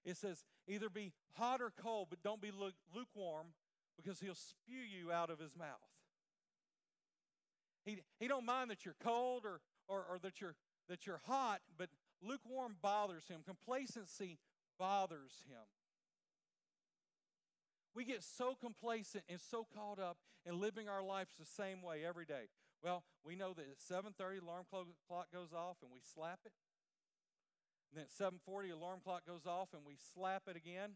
[0.03, 3.47] It says, either be hot or cold, but don't be lukewarm
[4.01, 5.67] because he'll spew you out of his mouth.
[7.83, 10.55] He, he don't mind that you're cold or, or, or that, you're,
[10.87, 11.89] that you're hot, but
[12.21, 13.41] lukewarm bothers him.
[13.45, 14.37] Complacency
[14.77, 15.65] bothers him.
[17.95, 22.05] We get so complacent and so caught up in living our lives the same way
[22.07, 22.47] every day.
[22.83, 26.53] Well, we know that at 7:30 alarm clock goes off and we slap it.
[27.91, 30.95] And then at 7:40 alarm clock goes off and we slap it again.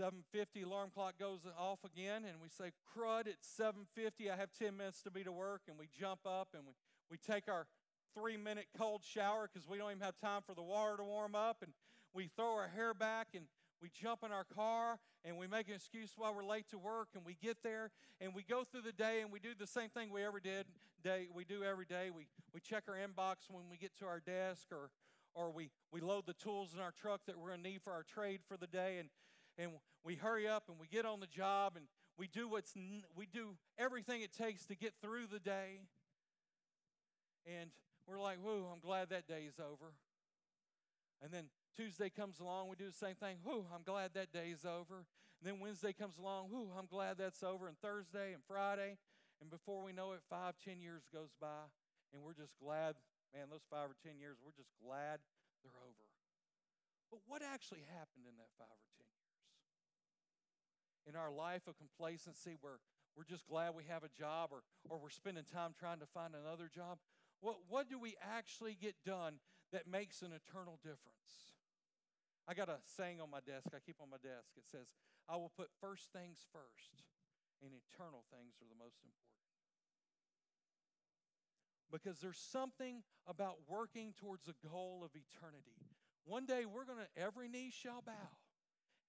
[0.00, 4.76] 7:50 alarm clock goes off again and we say crud it's 7:50 I have 10
[4.76, 5.62] minutes to be to work.
[5.68, 6.72] And we jump up and we,
[7.10, 7.66] we take our
[8.14, 11.34] three minute cold shower because we don't even have time for the water to warm
[11.34, 11.58] up.
[11.62, 11.72] And
[12.12, 13.46] we throw our hair back and
[13.80, 17.08] we jump in our car and we make an excuse why we're late to work
[17.14, 19.90] and we get there and we go through the day and we do the same
[19.90, 20.66] thing we ever did
[21.02, 22.10] day we do every day.
[22.10, 24.90] We, we check our inbox when we get to our desk or
[25.34, 27.92] or we, we load the tools in our truck that we're going to need for
[27.92, 29.08] our trade for the day and
[29.58, 29.70] and
[30.04, 31.86] we hurry up and we get on the job and
[32.16, 32.74] we do what's
[33.16, 35.80] we do everything it takes to get through the day
[37.46, 37.70] and
[38.06, 39.92] we're like, whoo, I'm glad that day is over.
[41.22, 43.38] And then Tuesday comes along, we do the same thing.
[43.44, 45.08] Whoo, I'm glad that day is over.
[45.40, 47.68] And then Wednesday comes along, whoo, I'm glad that's over.
[47.68, 48.96] And Thursday and Friday.
[49.40, 51.68] And before we know it, five, ten years goes by,
[52.12, 52.94] and we're just glad,
[53.34, 55.20] man, those five or ten years, we're just glad
[55.60, 56.06] they're over.
[57.10, 59.13] But what actually happened in that five or ten years?
[61.06, 62.80] In our life of complacency where
[63.16, 66.34] we're just glad we have a job or, or we're spending time trying to find
[66.34, 66.98] another job,
[67.40, 69.34] what, what do we actually get done
[69.72, 71.54] that makes an eternal difference?
[72.48, 74.52] I got a saying on my desk, I keep on my desk.
[74.56, 74.88] It says,
[75.28, 77.04] I will put first things first,
[77.62, 79.44] and eternal things are the most important.
[81.92, 85.78] Because there's something about working towards a goal of eternity.
[86.24, 88.36] One day we're going to, every knee shall bow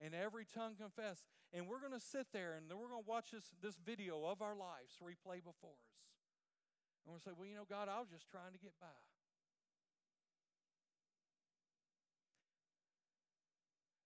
[0.02, 1.24] and every tongue confess.
[1.54, 4.26] And we're going to sit there and then we're going to watch this, this video
[4.26, 6.00] of our lives replay before us.
[7.06, 8.98] And we'll say, well, you know, God, I was just trying to get by.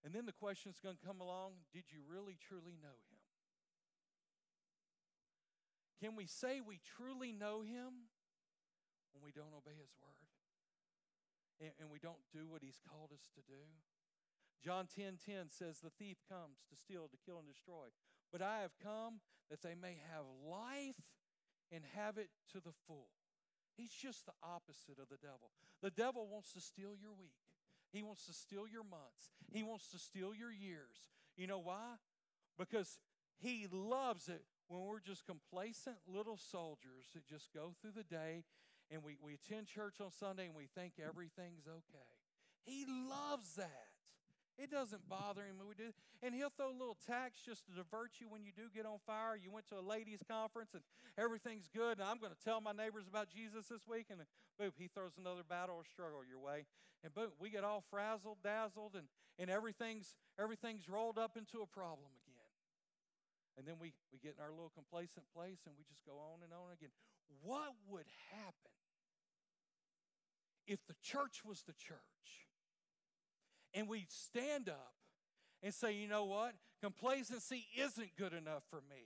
[0.04, 3.22] And then the question is going to come along did you really, truly know him?
[6.00, 8.08] Can we say we truly know him
[9.12, 10.32] when we don't obey his word?
[11.60, 13.68] And, and we don't do what he's called us to do?
[14.64, 17.90] John 10 10 says, The thief comes to steal, to kill, and destroy.
[18.32, 21.00] But I have come that they may have life
[21.72, 23.10] and have it to the full.
[23.76, 25.52] He's just the opposite of the devil.
[25.82, 27.40] The devil wants to steal your week.
[27.92, 29.32] He wants to steal your months.
[29.52, 31.10] He wants to steal your years.
[31.38, 31.96] You know why?
[32.58, 33.00] Because
[33.40, 38.44] he loves it when we're just complacent little soldiers that just go through the day
[38.92, 42.10] and we, we attend church on Sunday and we think everything's okay.
[42.64, 43.89] He loves that.
[44.60, 45.96] It doesn't bother him when we do.
[46.22, 49.00] And he'll throw a little tax just to divert you when you do get on
[49.08, 49.40] fire.
[49.40, 50.84] You went to a ladies' conference and
[51.18, 54.20] everything's good, and I'm going to tell my neighbors about Jesus this week, and
[54.60, 56.68] boom, he throws another battle or struggle your way.
[57.04, 59.08] And boom, we get all frazzled, dazzled, and,
[59.40, 62.52] and everything's everything's rolled up into a problem again.
[63.56, 66.44] And then we, we get in our little complacent place and we just go on
[66.44, 66.92] and on again.
[67.44, 68.76] What would happen
[70.68, 72.49] if the church was the church?
[73.74, 74.94] And we stand up
[75.62, 76.54] and say, you know what?
[76.82, 79.04] Complacency isn't good enough for me.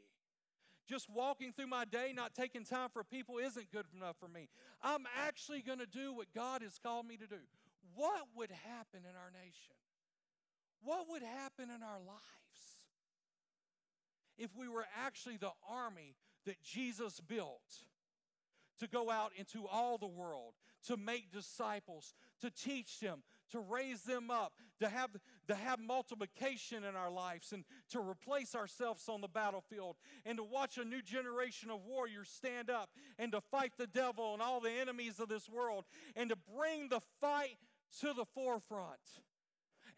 [0.88, 4.50] Just walking through my day, not taking time for people isn't good enough for me.
[4.82, 7.40] I'm actually going to do what God has called me to do.
[7.96, 9.76] What would happen in our nation?
[10.84, 12.24] What would happen in our lives
[14.38, 17.62] if we were actually the army that Jesus built
[18.80, 20.54] to go out into all the world,
[20.88, 25.12] to make disciples, to teach them, to raise them up, to have,
[25.48, 30.44] to have multiplication in our lives, and to replace ourselves on the battlefield, and to
[30.44, 34.60] watch a new generation of warriors stand up and to fight the devil and all
[34.60, 37.58] the enemies of this world, and to bring the fight
[38.02, 39.00] to the forefront,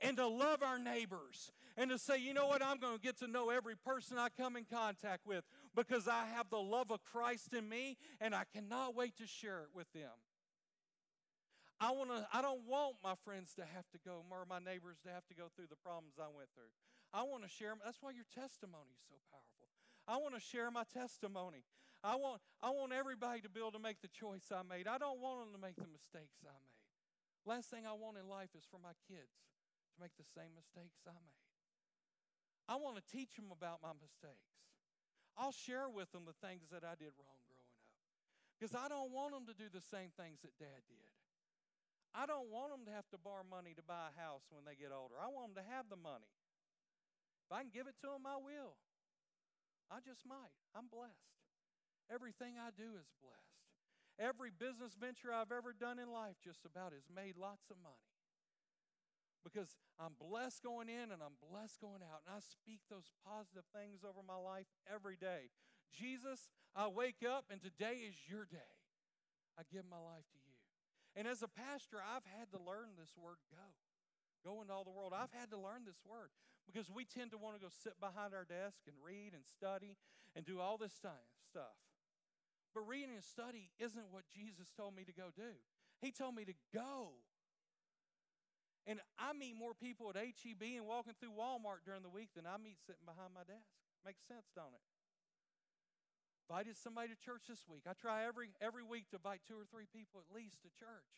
[0.01, 3.17] and to love our neighbors, and to say, you know what, I'm going to get
[3.19, 5.43] to know every person I come in contact with
[5.75, 9.59] because I have the love of Christ in me, and I cannot wait to share
[9.59, 10.11] it with them.
[11.79, 15.03] I want to I don't want my friends to have to go or my neighbors
[15.03, 16.71] to have to go through the problems I went through.
[17.11, 19.67] I want to share that's why your testimony is so powerful.
[20.07, 21.67] I want to share my testimony.
[21.99, 24.87] I want I want everybody to be able to make the choice I made.
[24.87, 26.85] I don't want them to make the mistakes I made.
[27.43, 29.35] Last thing I want in life is for my kids
[29.91, 31.43] to make the same mistakes I made.
[32.65, 34.55] I want to teach them about my mistakes.
[35.37, 37.91] I'll share with them the things that I did wrong growing up.
[38.55, 41.11] Because I don't want them to do the same things that dad did.
[42.15, 44.79] I don't want them to have to borrow money to buy a house when they
[44.79, 45.19] get older.
[45.19, 46.31] I want them to have the money.
[47.43, 48.79] If I can give it to them, I will.
[49.91, 50.55] I just might.
[50.71, 51.35] I'm blessed.
[52.07, 53.59] Everything I do is blessed.
[54.15, 58.09] Every business venture I've ever done in life just about has made lots of money.
[59.43, 62.23] Because I'm blessed going in and I'm blessed going out.
[62.25, 65.51] And I speak those positive things over my life every day.
[65.91, 68.73] Jesus, I wake up and today is your day.
[69.59, 70.44] I give my life to you.
[71.15, 73.71] And as a pastor, I've had to learn this word go.
[74.43, 75.15] Go into all the world.
[75.15, 76.29] I've had to learn this word
[76.67, 79.97] because we tend to want to go sit behind our desk and read and study
[80.35, 81.25] and do all this stuff.
[82.75, 85.55] But reading and study isn't what Jesus told me to go do.
[86.01, 87.23] He told me to go.
[88.85, 92.45] And I meet more people at HEB and walking through Walmart during the week than
[92.45, 93.73] I meet sitting behind my desk.
[94.05, 94.83] Makes sense, don't it?
[96.45, 97.89] Invited somebody to church this week.
[97.89, 101.09] I try every every week to invite two or three people at least to church.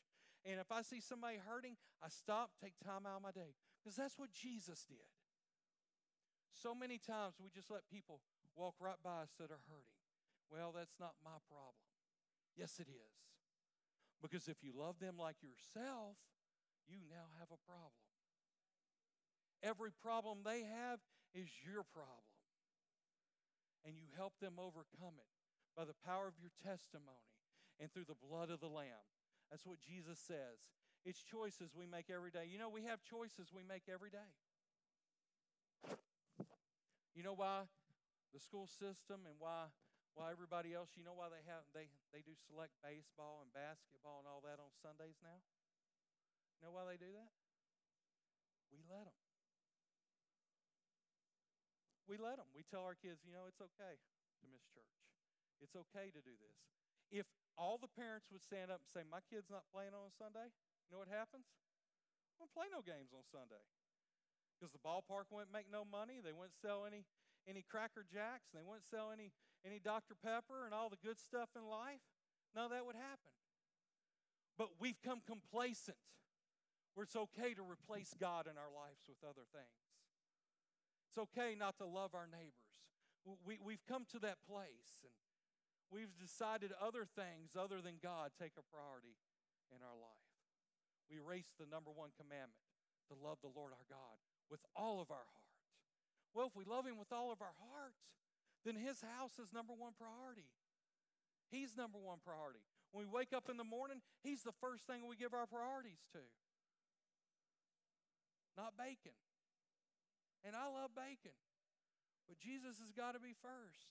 [0.48, 3.52] And if I see somebody hurting, I stop, take time out of my day.
[3.84, 5.12] Because that's what Jesus did.
[6.56, 8.24] So many times we just let people
[8.56, 10.00] walk right by us that are hurting.
[10.48, 11.84] Well, that's not my problem.
[12.56, 13.16] Yes, it is.
[14.24, 16.16] Because if you love them like yourself,
[16.88, 18.00] you now have a problem.
[19.62, 21.04] Every problem they have
[21.36, 22.37] is your problem
[23.86, 25.32] and you help them overcome it
[25.76, 27.30] by the power of your testimony
[27.78, 29.06] and through the blood of the Lamb.
[29.52, 30.58] That's what Jesus says.
[31.06, 32.50] It's choices we make every day.
[32.50, 34.32] You know, we have choices we make every day.
[37.16, 37.66] You know why
[38.34, 39.74] the school system and why
[40.14, 44.22] why everybody else, you know why they have they they do select baseball and basketball
[44.22, 45.42] and all that on Sundays now?
[46.58, 47.32] You know why they do that?
[48.74, 49.27] We let them.
[52.08, 52.48] We let them.
[52.56, 54.96] We tell our kids, you know, it's okay to miss church.
[55.60, 56.58] It's okay to do this.
[57.12, 57.28] If
[57.60, 60.52] all the parents would stand up and say, My kid's not playing on Sunday,
[60.88, 61.52] you know what happens?
[62.36, 63.60] We don't play no games on Sunday.
[64.56, 66.24] Because the ballpark wouldn't make no money.
[66.24, 67.06] They wouldn't sell any
[67.46, 68.50] any Cracker Jacks.
[68.56, 69.32] They wouldn't sell any
[69.66, 70.16] any Dr.
[70.16, 72.04] Pepper and all the good stuff in life.
[72.58, 73.34] Of that would happen.
[74.58, 75.98] But we've come complacent
[76.98, 79.87] where it's okay to replace God in our lives with other things.
[81.18, 82.78] It's okay not to love our neighbors.
[83.42, 85.18] We, we've come to that place and
[85.90, 89.18] we've decided other things other than God take a priority
[89.74, 90.30] in our life.
[91.10, 92.62] We erase the number one commandment
[93.10, 95.58] to love the Lord our God with all of our heart.
[96.38, 97.98] Well, if we love Him with all of our heart,
[98.62, 100.54] then His house is number one priority.
[101.50, 102.62] He's number one priority.
[102.94, 106.06] When we wake up in the morning, He's the first thing we give our priorities
[106.14, 106.22] to.
[108.54, 109.18] Not bacon,
[110.46, 111.36] and I love bacon.
[112.28, 113.88] But Jesus has got to be first.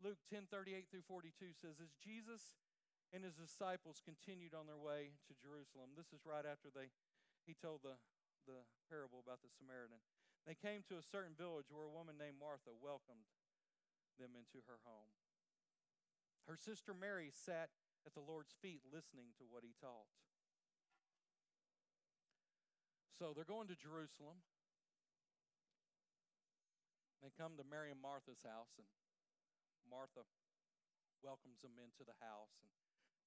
[0.00, 2.56] Luke 10 38 through 42 says, As Jesus
[3.10, 6.92] and his disciples continued on their way to Jerusalem, this is right after they
[7.46, 7.94] he told the,
[8.50, 10.02] the parable about the Samaritan.
[10.44, 13.26] They came to a certain village where a woman named Martha welcomed
[14.18, 15.10] them into her home.
[16.50, 17.70] Her sister Mary sat
[18.06, 20.10] at the Lord's feet listening to what he taught.
[23.18, 24.42] So they're going to Jerusalem.
[27.26, 28.86] They come to Mary and Martha's house, and
[29.90, 30.22] Martha
[31.26, 32.70] welcomes them into the house and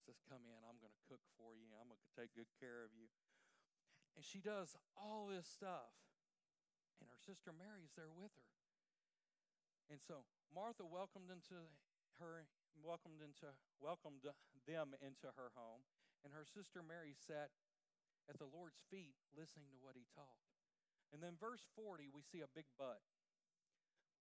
[0.07, 2.87] says, Come in, I'm going to cook for you, I'm going to take good care
[2.87, 3.11] of you.
[4.15, 5.91] And she does all this stuff,
[7.03, 8.55] and her sister Mary's there with her.
[9.91, 11.59] And so Martha welcomed into
[12.23, 12.47] her
[12.79, 13.51] welcomed into
[13.83, 14.23] welcomed
[14.63, 15.83] them into her home,
[16.23, 17.51] and her sister Mary sat
[18.31, 20.39] at the Lord's feet listening to what he taught.
[21.11, 23.03] And then verse 40 we see a big but.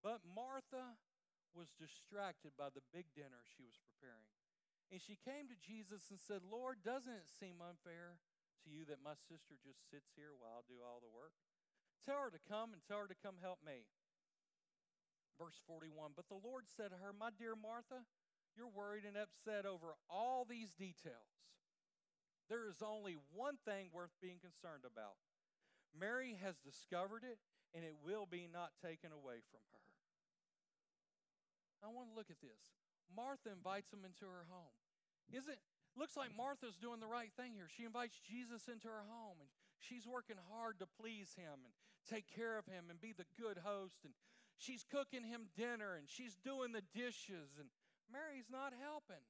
[0.03, 0.99] But Martha
[1.57, 4.30] was distracted by the big dinner she was preparing.
[4.88, 8.16] And she came to Jesus and said, Lord, doesn't it seem unfair
[8.64, 11.36] to you that my sister just sits here while I do all the work?
[12.07, 13.84] Tell her to come and tell her to come help me.
[15.36, 18.07] Verse 41 But the Lord said to her, My dear Martha,
[18.57, 21.36] you're worried and upset over all these details.
[22.49, 25.20] There is only one thing worth being concerned about.
[25.92, 27.38] Mary has discovered it,
[27.76, 29.88] and it will be not taken away from her.
[31.84, 32.74] I want to look at this.
[33.08, 34.74] Martha invites him into her home.
[35.32, 35.60] Is it
[35.98, 37.66] looks like Martha's doing the right thing here.
[37.66, 39.50] She invites Jesus into her home and
[39.82, 41.74] she's working hard to please him and
[42.06, 44.14] take care of him and be the good host and
[44.56, 47.68] she's cooking him dinner and she's doing the dishes and
[48.06, 49.22] Mary's not helping.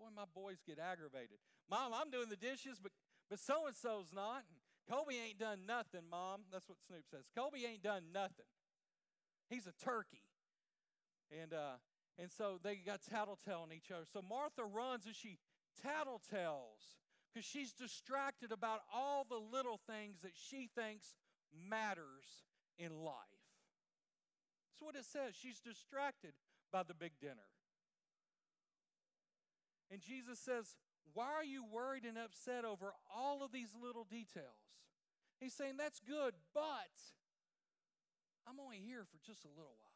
[0.00, 1.38] Boy, my boys get aggravated.
[1.68, 2.90] Mom, I'm doing the dishes, but
[3.28, 4.42] but so and so's not.
[4.48, 4.58] And
[4.90, 6.42] Kobe ain't done nothing, Mom.
[6.50, 7.28] That's what Snoop says.
[7.36, 8.48] Kobe ain't done nothing.
[9.48, 10.24] He's a turkey.
[11.30, 11.78] And uh,
[12.18, 14.04] and so they got tattletelling each other.
[14.12, 15.38] So Martha runs and she
[15.86, 16.98] tattletales
[17.32, 21.14] because she's distracted about all the little things that she thinks
[21.68, 22.44] matters
[22.78, 23.14] in life.
[24.68, 25.34] That's what it says.
[25.40, 26.32] She's distracted
[26.72, 27.48] by the big dinner.
[29.90, 30.76] And Jesus says,
[31.14, 34.76] Why are you worried and upset over all of these little details?
[35.40, 36.94] He's saying, That's good, but
[38.46, 39.89] I'm only here for just a little while.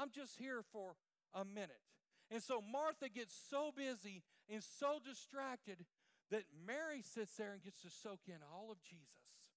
[0.00, 0.96] I'm just here for
[1.36, 1.84] a minute.
[2.32, 5.84] And so Martha gets so busy and so distracted
[6.32, 9.52] that Mary sits there and gets to soak in all of Jesus.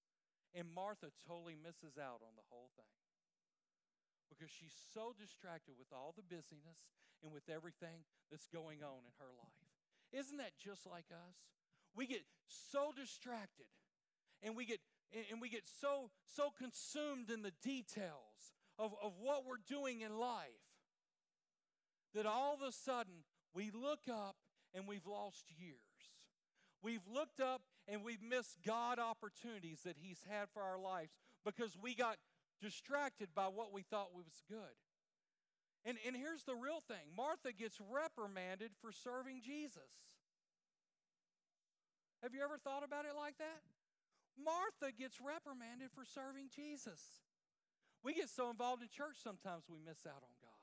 [0.52, 2.92] And Martha totally misses out on the whole thing
[4.28, 6.92] because she's so distracted with all the busyness
[7.24, 9.70] and with everything that's going on in her life.
[10.12, 11.38] Isn't that just like us?
[11.96, 13.70] We get so distracted
[14.42, 14.82] and we get
[15.30, 20.18] and we get so so consumed in the details of, of what we're doing in
[20.18, 20.50] life
[22.14, 24.36] that all of a sudden we look up
[24.74, 25.78] and we've lost years.
[26.82, 31.12] We've looked up and we've missed God opportunities that He's had for our lives
[31.46, 32.18] because we got
[32.62, 34.78] distracted by what we thought was good.
[35.86, 40.12] And, and here's the real thing Martha gets reprimanded for serving Jesus.
[42.22, 43.62] Have you ever thought about it like that?
[44.40, 47.20] Martha gets reprimanded for serving Jesus.
[48.04, 50.54] We get so involved in church sometimes we miss out on God.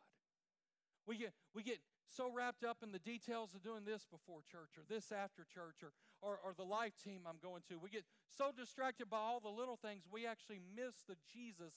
[1.06, 4.76] We get, we get so wrapped up in the details of doing this before church
[4.76, 7.78] or this after church or, or, or the life team I'm going to.
[7.78, 11.72] We get so distracted by all the little things, we actually miss the Jesus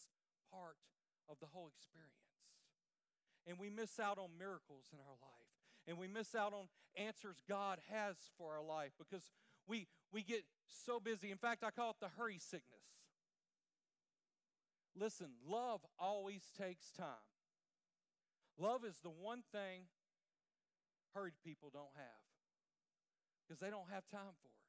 [0.51, 0.75] part
[1.29, 2.11] of the whole experience.
[3.47, 5.49] And we miss out on miracles in our life.
[5.87, 9.31] And we miss out on answers God has for our life because
[9.67, 11.31] we, we get so busy.
[11.31, 12.83] In fact, I call it the hurry sickness.
[14.95, 17.25] Listen, love always takes time.
[18.57, 19.89] Love is the one thing
[21.15, 22.25] hurried people don't have
[23.41, 24.63] because they don't have time for it.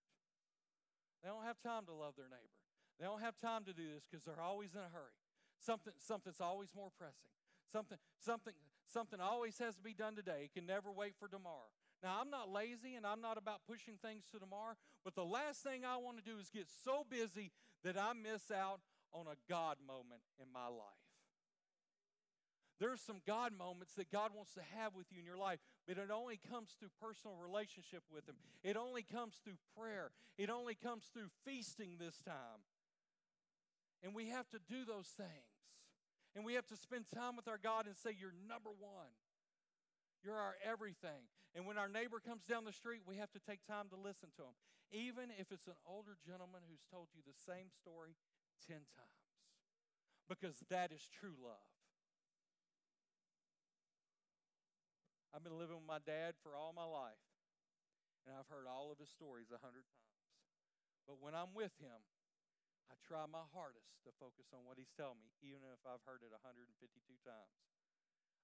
[1.22, 2.60] They don't have time to love their neighbor.
[3.00, 5.16] They don't have time to do this because they're always in a hurry.
[5.58, 7.32] Something, something's always more pressing.
[7.72, 8.52] Something, something,
[8.86, 10.44] something always has to be done today.
[10.44, 11.72] It can never wait for tomorrow.
[12.02, 15.62] Now, I'm not lazy and I'm not about pushing things to tomorrow, but the last
[15.62, 17.50] thing I want to do is get so busy
[17.82, 18.80] that I miss out
[19.14, 21.04] on a God moment in my life.
[22.80, 25.96] There's some God moments that God wants to have with you in your life, but
[25.96, 28.34] it only comes through personal relationship with Him.
[28.62, 30.10] It only comes through prayer.
[30.36, 32.66] It only comes through feasting this time.
[34.02, 35.54] And we have to do those things.
[36.34, 39.14] And we have to spend time with our God and say, You're number one.
[40.26, 41.30] You're our everything.
[41.54, 44.34] And when our neighbor comes down the street, we have to take time to listen
[44.34, 44.56] to him,
[44.90, 48.18] even if it's an older gentleman who's told you the same story
[48.66, 49.30] 10 times,
[50.28, 51.70] because that is true love.
[55.34, 57.18] I've been living with my dad for all my life,
[58.22, 60.22] and I've heard all of his stories a hundred times.
[61.10, 62.06] But when I'm with him,
[62.86, 66.22] I try my hardest to focus on what he's telling me, even if I've heard
[66.22, 66.78] it 152
[67.26, 67.58] times.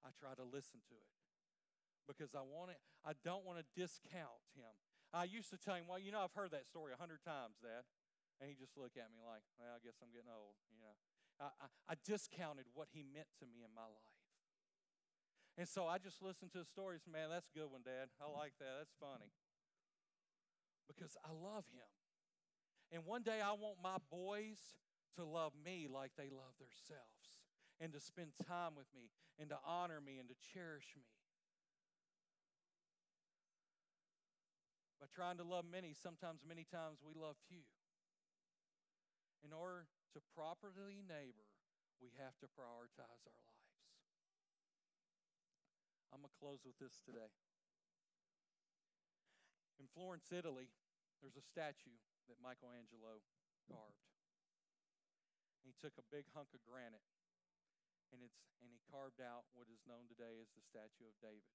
[0.02, 1.14] I try to listen to it
[2.08, 4.72] because I want to, I don't want to discount him.
[5.12, 7.60] I used to tell him, well, you know, I've heard that story a hundred times,
[7.60, 7.84] Dad.
[8.40, 10.96] And he just looked at me like, well, I guess I'm getting old, you know.
[11.36, 14.20] I, I, I discounted what he meant to me in my life.
[15.60, 17.04] And so I just listened to the stories.
[17.04, 18.08] Man, that's a good one, Dad.
[18.16, 18.80] I like that.
[18.80, 19.28] That's funny.
[20.88, 21.90] Because I love him.
[22.92, 24.58] And one day I want my boys
[25.16, 27.36] to love me like they love themselves
[27.80, 31.04] and to spend time with me and to honor me and to cherish me.
[35.00, 37.64] By trying to love many, sometimes, many times, we love few.
[39.40, 41.48] In order to properly neighbor,
[42.00, 43.68] we have to prioritize our lives.
[46.12, 47.30] I'm going to close with this today.
[49.78, 50.68] In Florence, Italy,
[51.22, 51.96] there's a statue
[52.28, 53.24] that Michelangelo
[53.64, 54.04] carved.
[55.64, 57.04] He took a big hunk of granite
[58.10, 61.48] and it's and he carved out what is known today as the statue of David.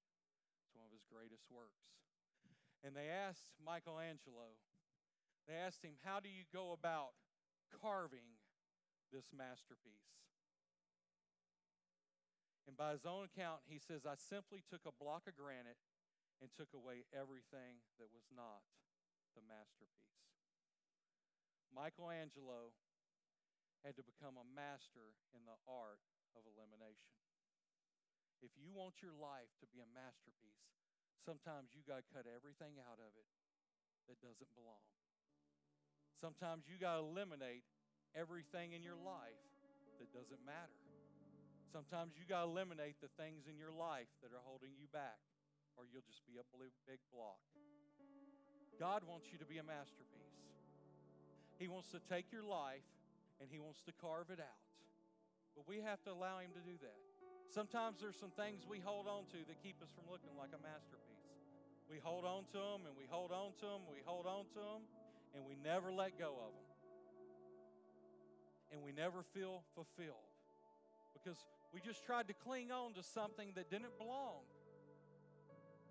[0.65, 1.85] It's one of his greatest works.
[2.81, 4.57] And they asked Michelangelo,
[5.45, 7.13] they asked him, How do you go about
[7.69, 8.41] carving
[9.13, 10.13] this masterpiece?
[12.65, 15.77] And by his own account, he says, I simply took a block of granite
[16.41, 18.65] and took away everything that was not
[19.37, 20.25] the masterpiece.
[21.69, 22.73] Michelangelo
[23.85, 26.01] had to become a master in the art
[26.33, 27.13] of elimination.
[28.41, 30.65] If you want your life to be a masterpiece,
[31.25, 33.25] Sometimes you got to cut everything out of it
[34.05, 34.85] that doesn't belong.
[36.19, 37.67] Sometimes you got to eliminate
[38.15, 39.43] everything in your life
[39.99, 40.79] that doesn't matter.
[41.67, 45.19] Sometimes you got to eliminate the things in your life that are holding you back,
[45.75, 46.45] or you'll just be a
[46.87, 47.43] big block.
[48.79, 50.39] God wants you to be a masterpiece.
[51.59, 52.83] He wants to take your life
[53.39, 54.63] and He wants to carve it out.
[55.55, 56.99] But we have to allow Him to do that.
[57.51, 60.59] Sometimes there's some things we hold on to that keep us from looking like a
[60.59, 61.27] masterpiece.
[61.87, 64.59] We hold on to them and we hold on to them, we hold on to
[64.59, 64.81] them,
[65.35, 66.71] and we never let go of them.
[68.71, 70.31] And we never feel fulfilled
[71.13, 71.37] because
[71.73, 74.43] we just tried to cling on to something that didn't belong,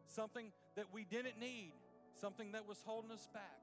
[0.06, 1.72] something that we didn't need,
[2.20, 3.60] something that was holding us back.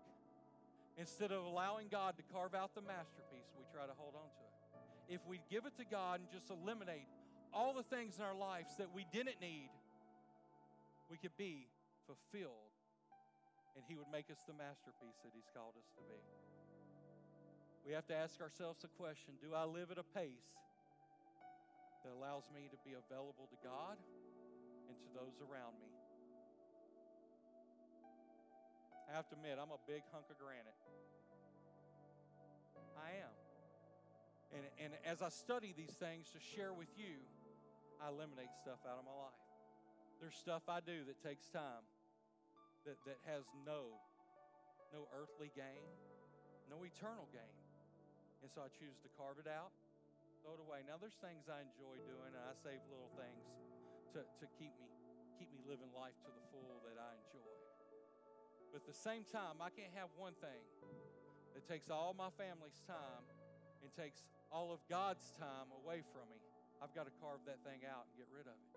[0.97, 4.43] Instead of allowing God to carve out the masterpiece, we try to hold on to
[4.43, 5.15] it.
[5.15, 7.07] If we give it to God and just eliminate
[7.53, 9.69] all the things in our lives that we didn't need,
[11.09, 11.67] we could be
[12.07, 12.70] fulfilled,
[13.76, 16.19] and He would make us the masterpiece that He's called us to be.
[17.86, 20.53] We have to ask ourselves a question Do I live at a pace
[22.05, 23.97] that allows me to be available to God
[24.89, 25.89] and to those around me?
[29.09, 30.78] I have to admit, I'm a big hunk of granite.
[32.95, 33.36] I am.
[34.55, 37.19] And, and as I study these things to share with you,
[37.99, 39.41] I eliminate stuff out of my life.
[40.19, 41.84] There's stuff I do that takes time,
[42.86, 43.93] that, that has no,
[44.91, 45.86] no earthly gain,
[46.69, 47.57] no eternal gain.
[48.41, 49.69] And so I choose to carve it out,
[50.41, 50.82] throw it away.
[50.86, 53.45] Now there's things I enjoy doing, and I save little things
[54.17, 54.89] to, to keep me
[55.41, 57.49] keep me living life to the full that I enjoy.
[58.69, 60.61] But at the same time, I can't have one thing
[61.57, 63.25] that takes all my family's time
[63.82, 64.21] and takes
[64.53, 66.38] all of God's time away from me.
[66.77, 68.71] I've got to carve that thing out and get rid of it.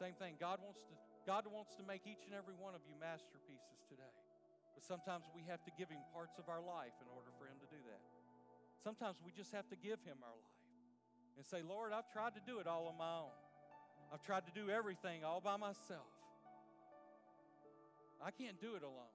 [0.00, 0.40] Same thing.
[0.40, 4.16] God wants to God wants to make each and every one of you masterpieces today.
[4.76, 7.56] But sometimes we have to give him parts of our life in order for him
[7.64, 8.02] to do that.
[8.84, 10.60] Sometimes we just have to give him our life
[11.40, 13.36] and say, Lord, I've tried to do it all on my own.
[14.12, 16.12] I've tried to do everything all by myself.
[18.20, 19.14] I can't do it alone.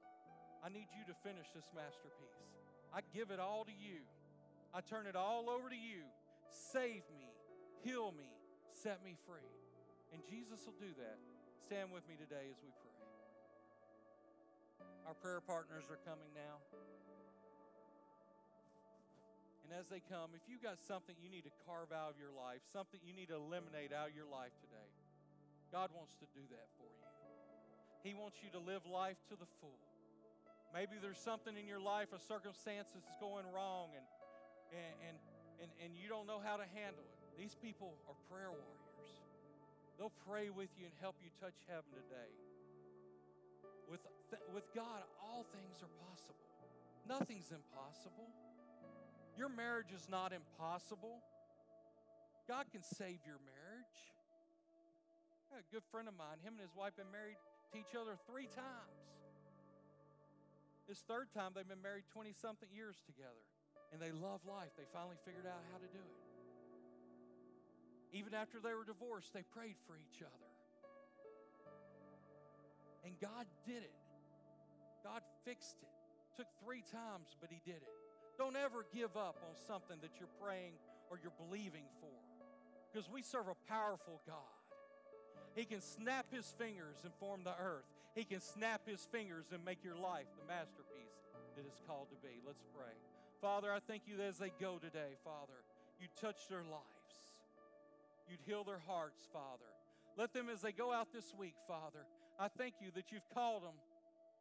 [0.66, 2.42] I need you to finish this masterpiece.
[2.94, 4.02] I give it all to you.
[4.74, 6.04] I turn it all over to you.
[6.50, 7.30] Save me,
[7.86, 8.30] heal me,
[8.84, 9.50] set me free.
[10.14, 11.18] And Jesus will do that.
[11.70, 12.98] Stand with me today as we pray.
[15.06, 16.58] Our prayer partners are coming now.
[19.62, 22.34] And as they come, if you've got something you need to carve out of your
[22.34, 24.90] life, something you need to eliminate out of your life today,
[25.70, 27.06] God wants to do that for you.
[28.02, 29.78] He wants you to live life to the full.
[30.74, 34.10] Maybe there's something in your life, a circumstance that's going wrong, and,
[34.74, 35.18] and, and,
[35.62, 37.18] and, and you don't know how to handle it.
[37.38, 38.79] These people are prayer warriors.
[40.00, 42.32] They'll pray with you and help you touch heaven today.
[43.92, 44.00] With,
[44.32, 46.48] th- with God, all things are possible.
[47.04, 48.32] Nothing's impossible.
[49.36, 51.20] Your marriage is not impossible.
[52.48, 54.00] God can save your marriage.
[55.52, 57.36] A good friend of mine, him and his wife been married
[57.74, 59.04] to each other three times.
[60.88, 63.44] This third time, they've been married 20 something years together
[63.92, 64.72] and they love life.
[64.78, 66.29] They finally figured out how to do it.
[68.12, 70.50] Even after they were divorced, they prayed for each other.
[73.06, 74.00] And God did it.
[75.04, 75.94] God fixed it.
[76.38, 77.96] Took three times, but He did it.
[78.38, 80.74] Don't ever give up on something that you're praying
[81.12, 82.16] or you're believing for
[82.92, 84.58] because we serve a powerful God.
[85.56, 87.86] He can snap His fingers and form the earth,
[88.16, 91.20] He can snap His fingers and make your life the masterpiece
[91.56, 92.42] that it's called to be.
[92.46, 92.96] Let's pray.
[93.42, 95.64] Father, I thank you that as they go today, Father,
[96.00, 96.99] you touch their lives.
[98.30, 99.66] You'd heal their hearts, Father.
[100.18, 102.06] Let them, as they go out this week, Father,
[102.40, 103.76] I thank you that you've called them.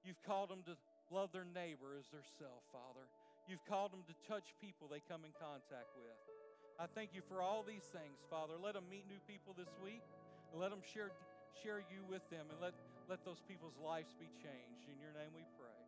[0.05, 0.77] You've called them to
[1.11, 3.09] love their neighbor as their self, Father.
[3.49, 6.19] You've called them to touch people they come in contact with.
[6.77, 8.55] I thank you for all these things, Father.
[8.61, 10.05] Let them meet new people this week.
[10.53, 11.11] And let them share,
[11.65, 12.73] share you with them and let,
[13.09, 14.89] let those people's lives be changed.
[14.89, 15.88] In your name we pray.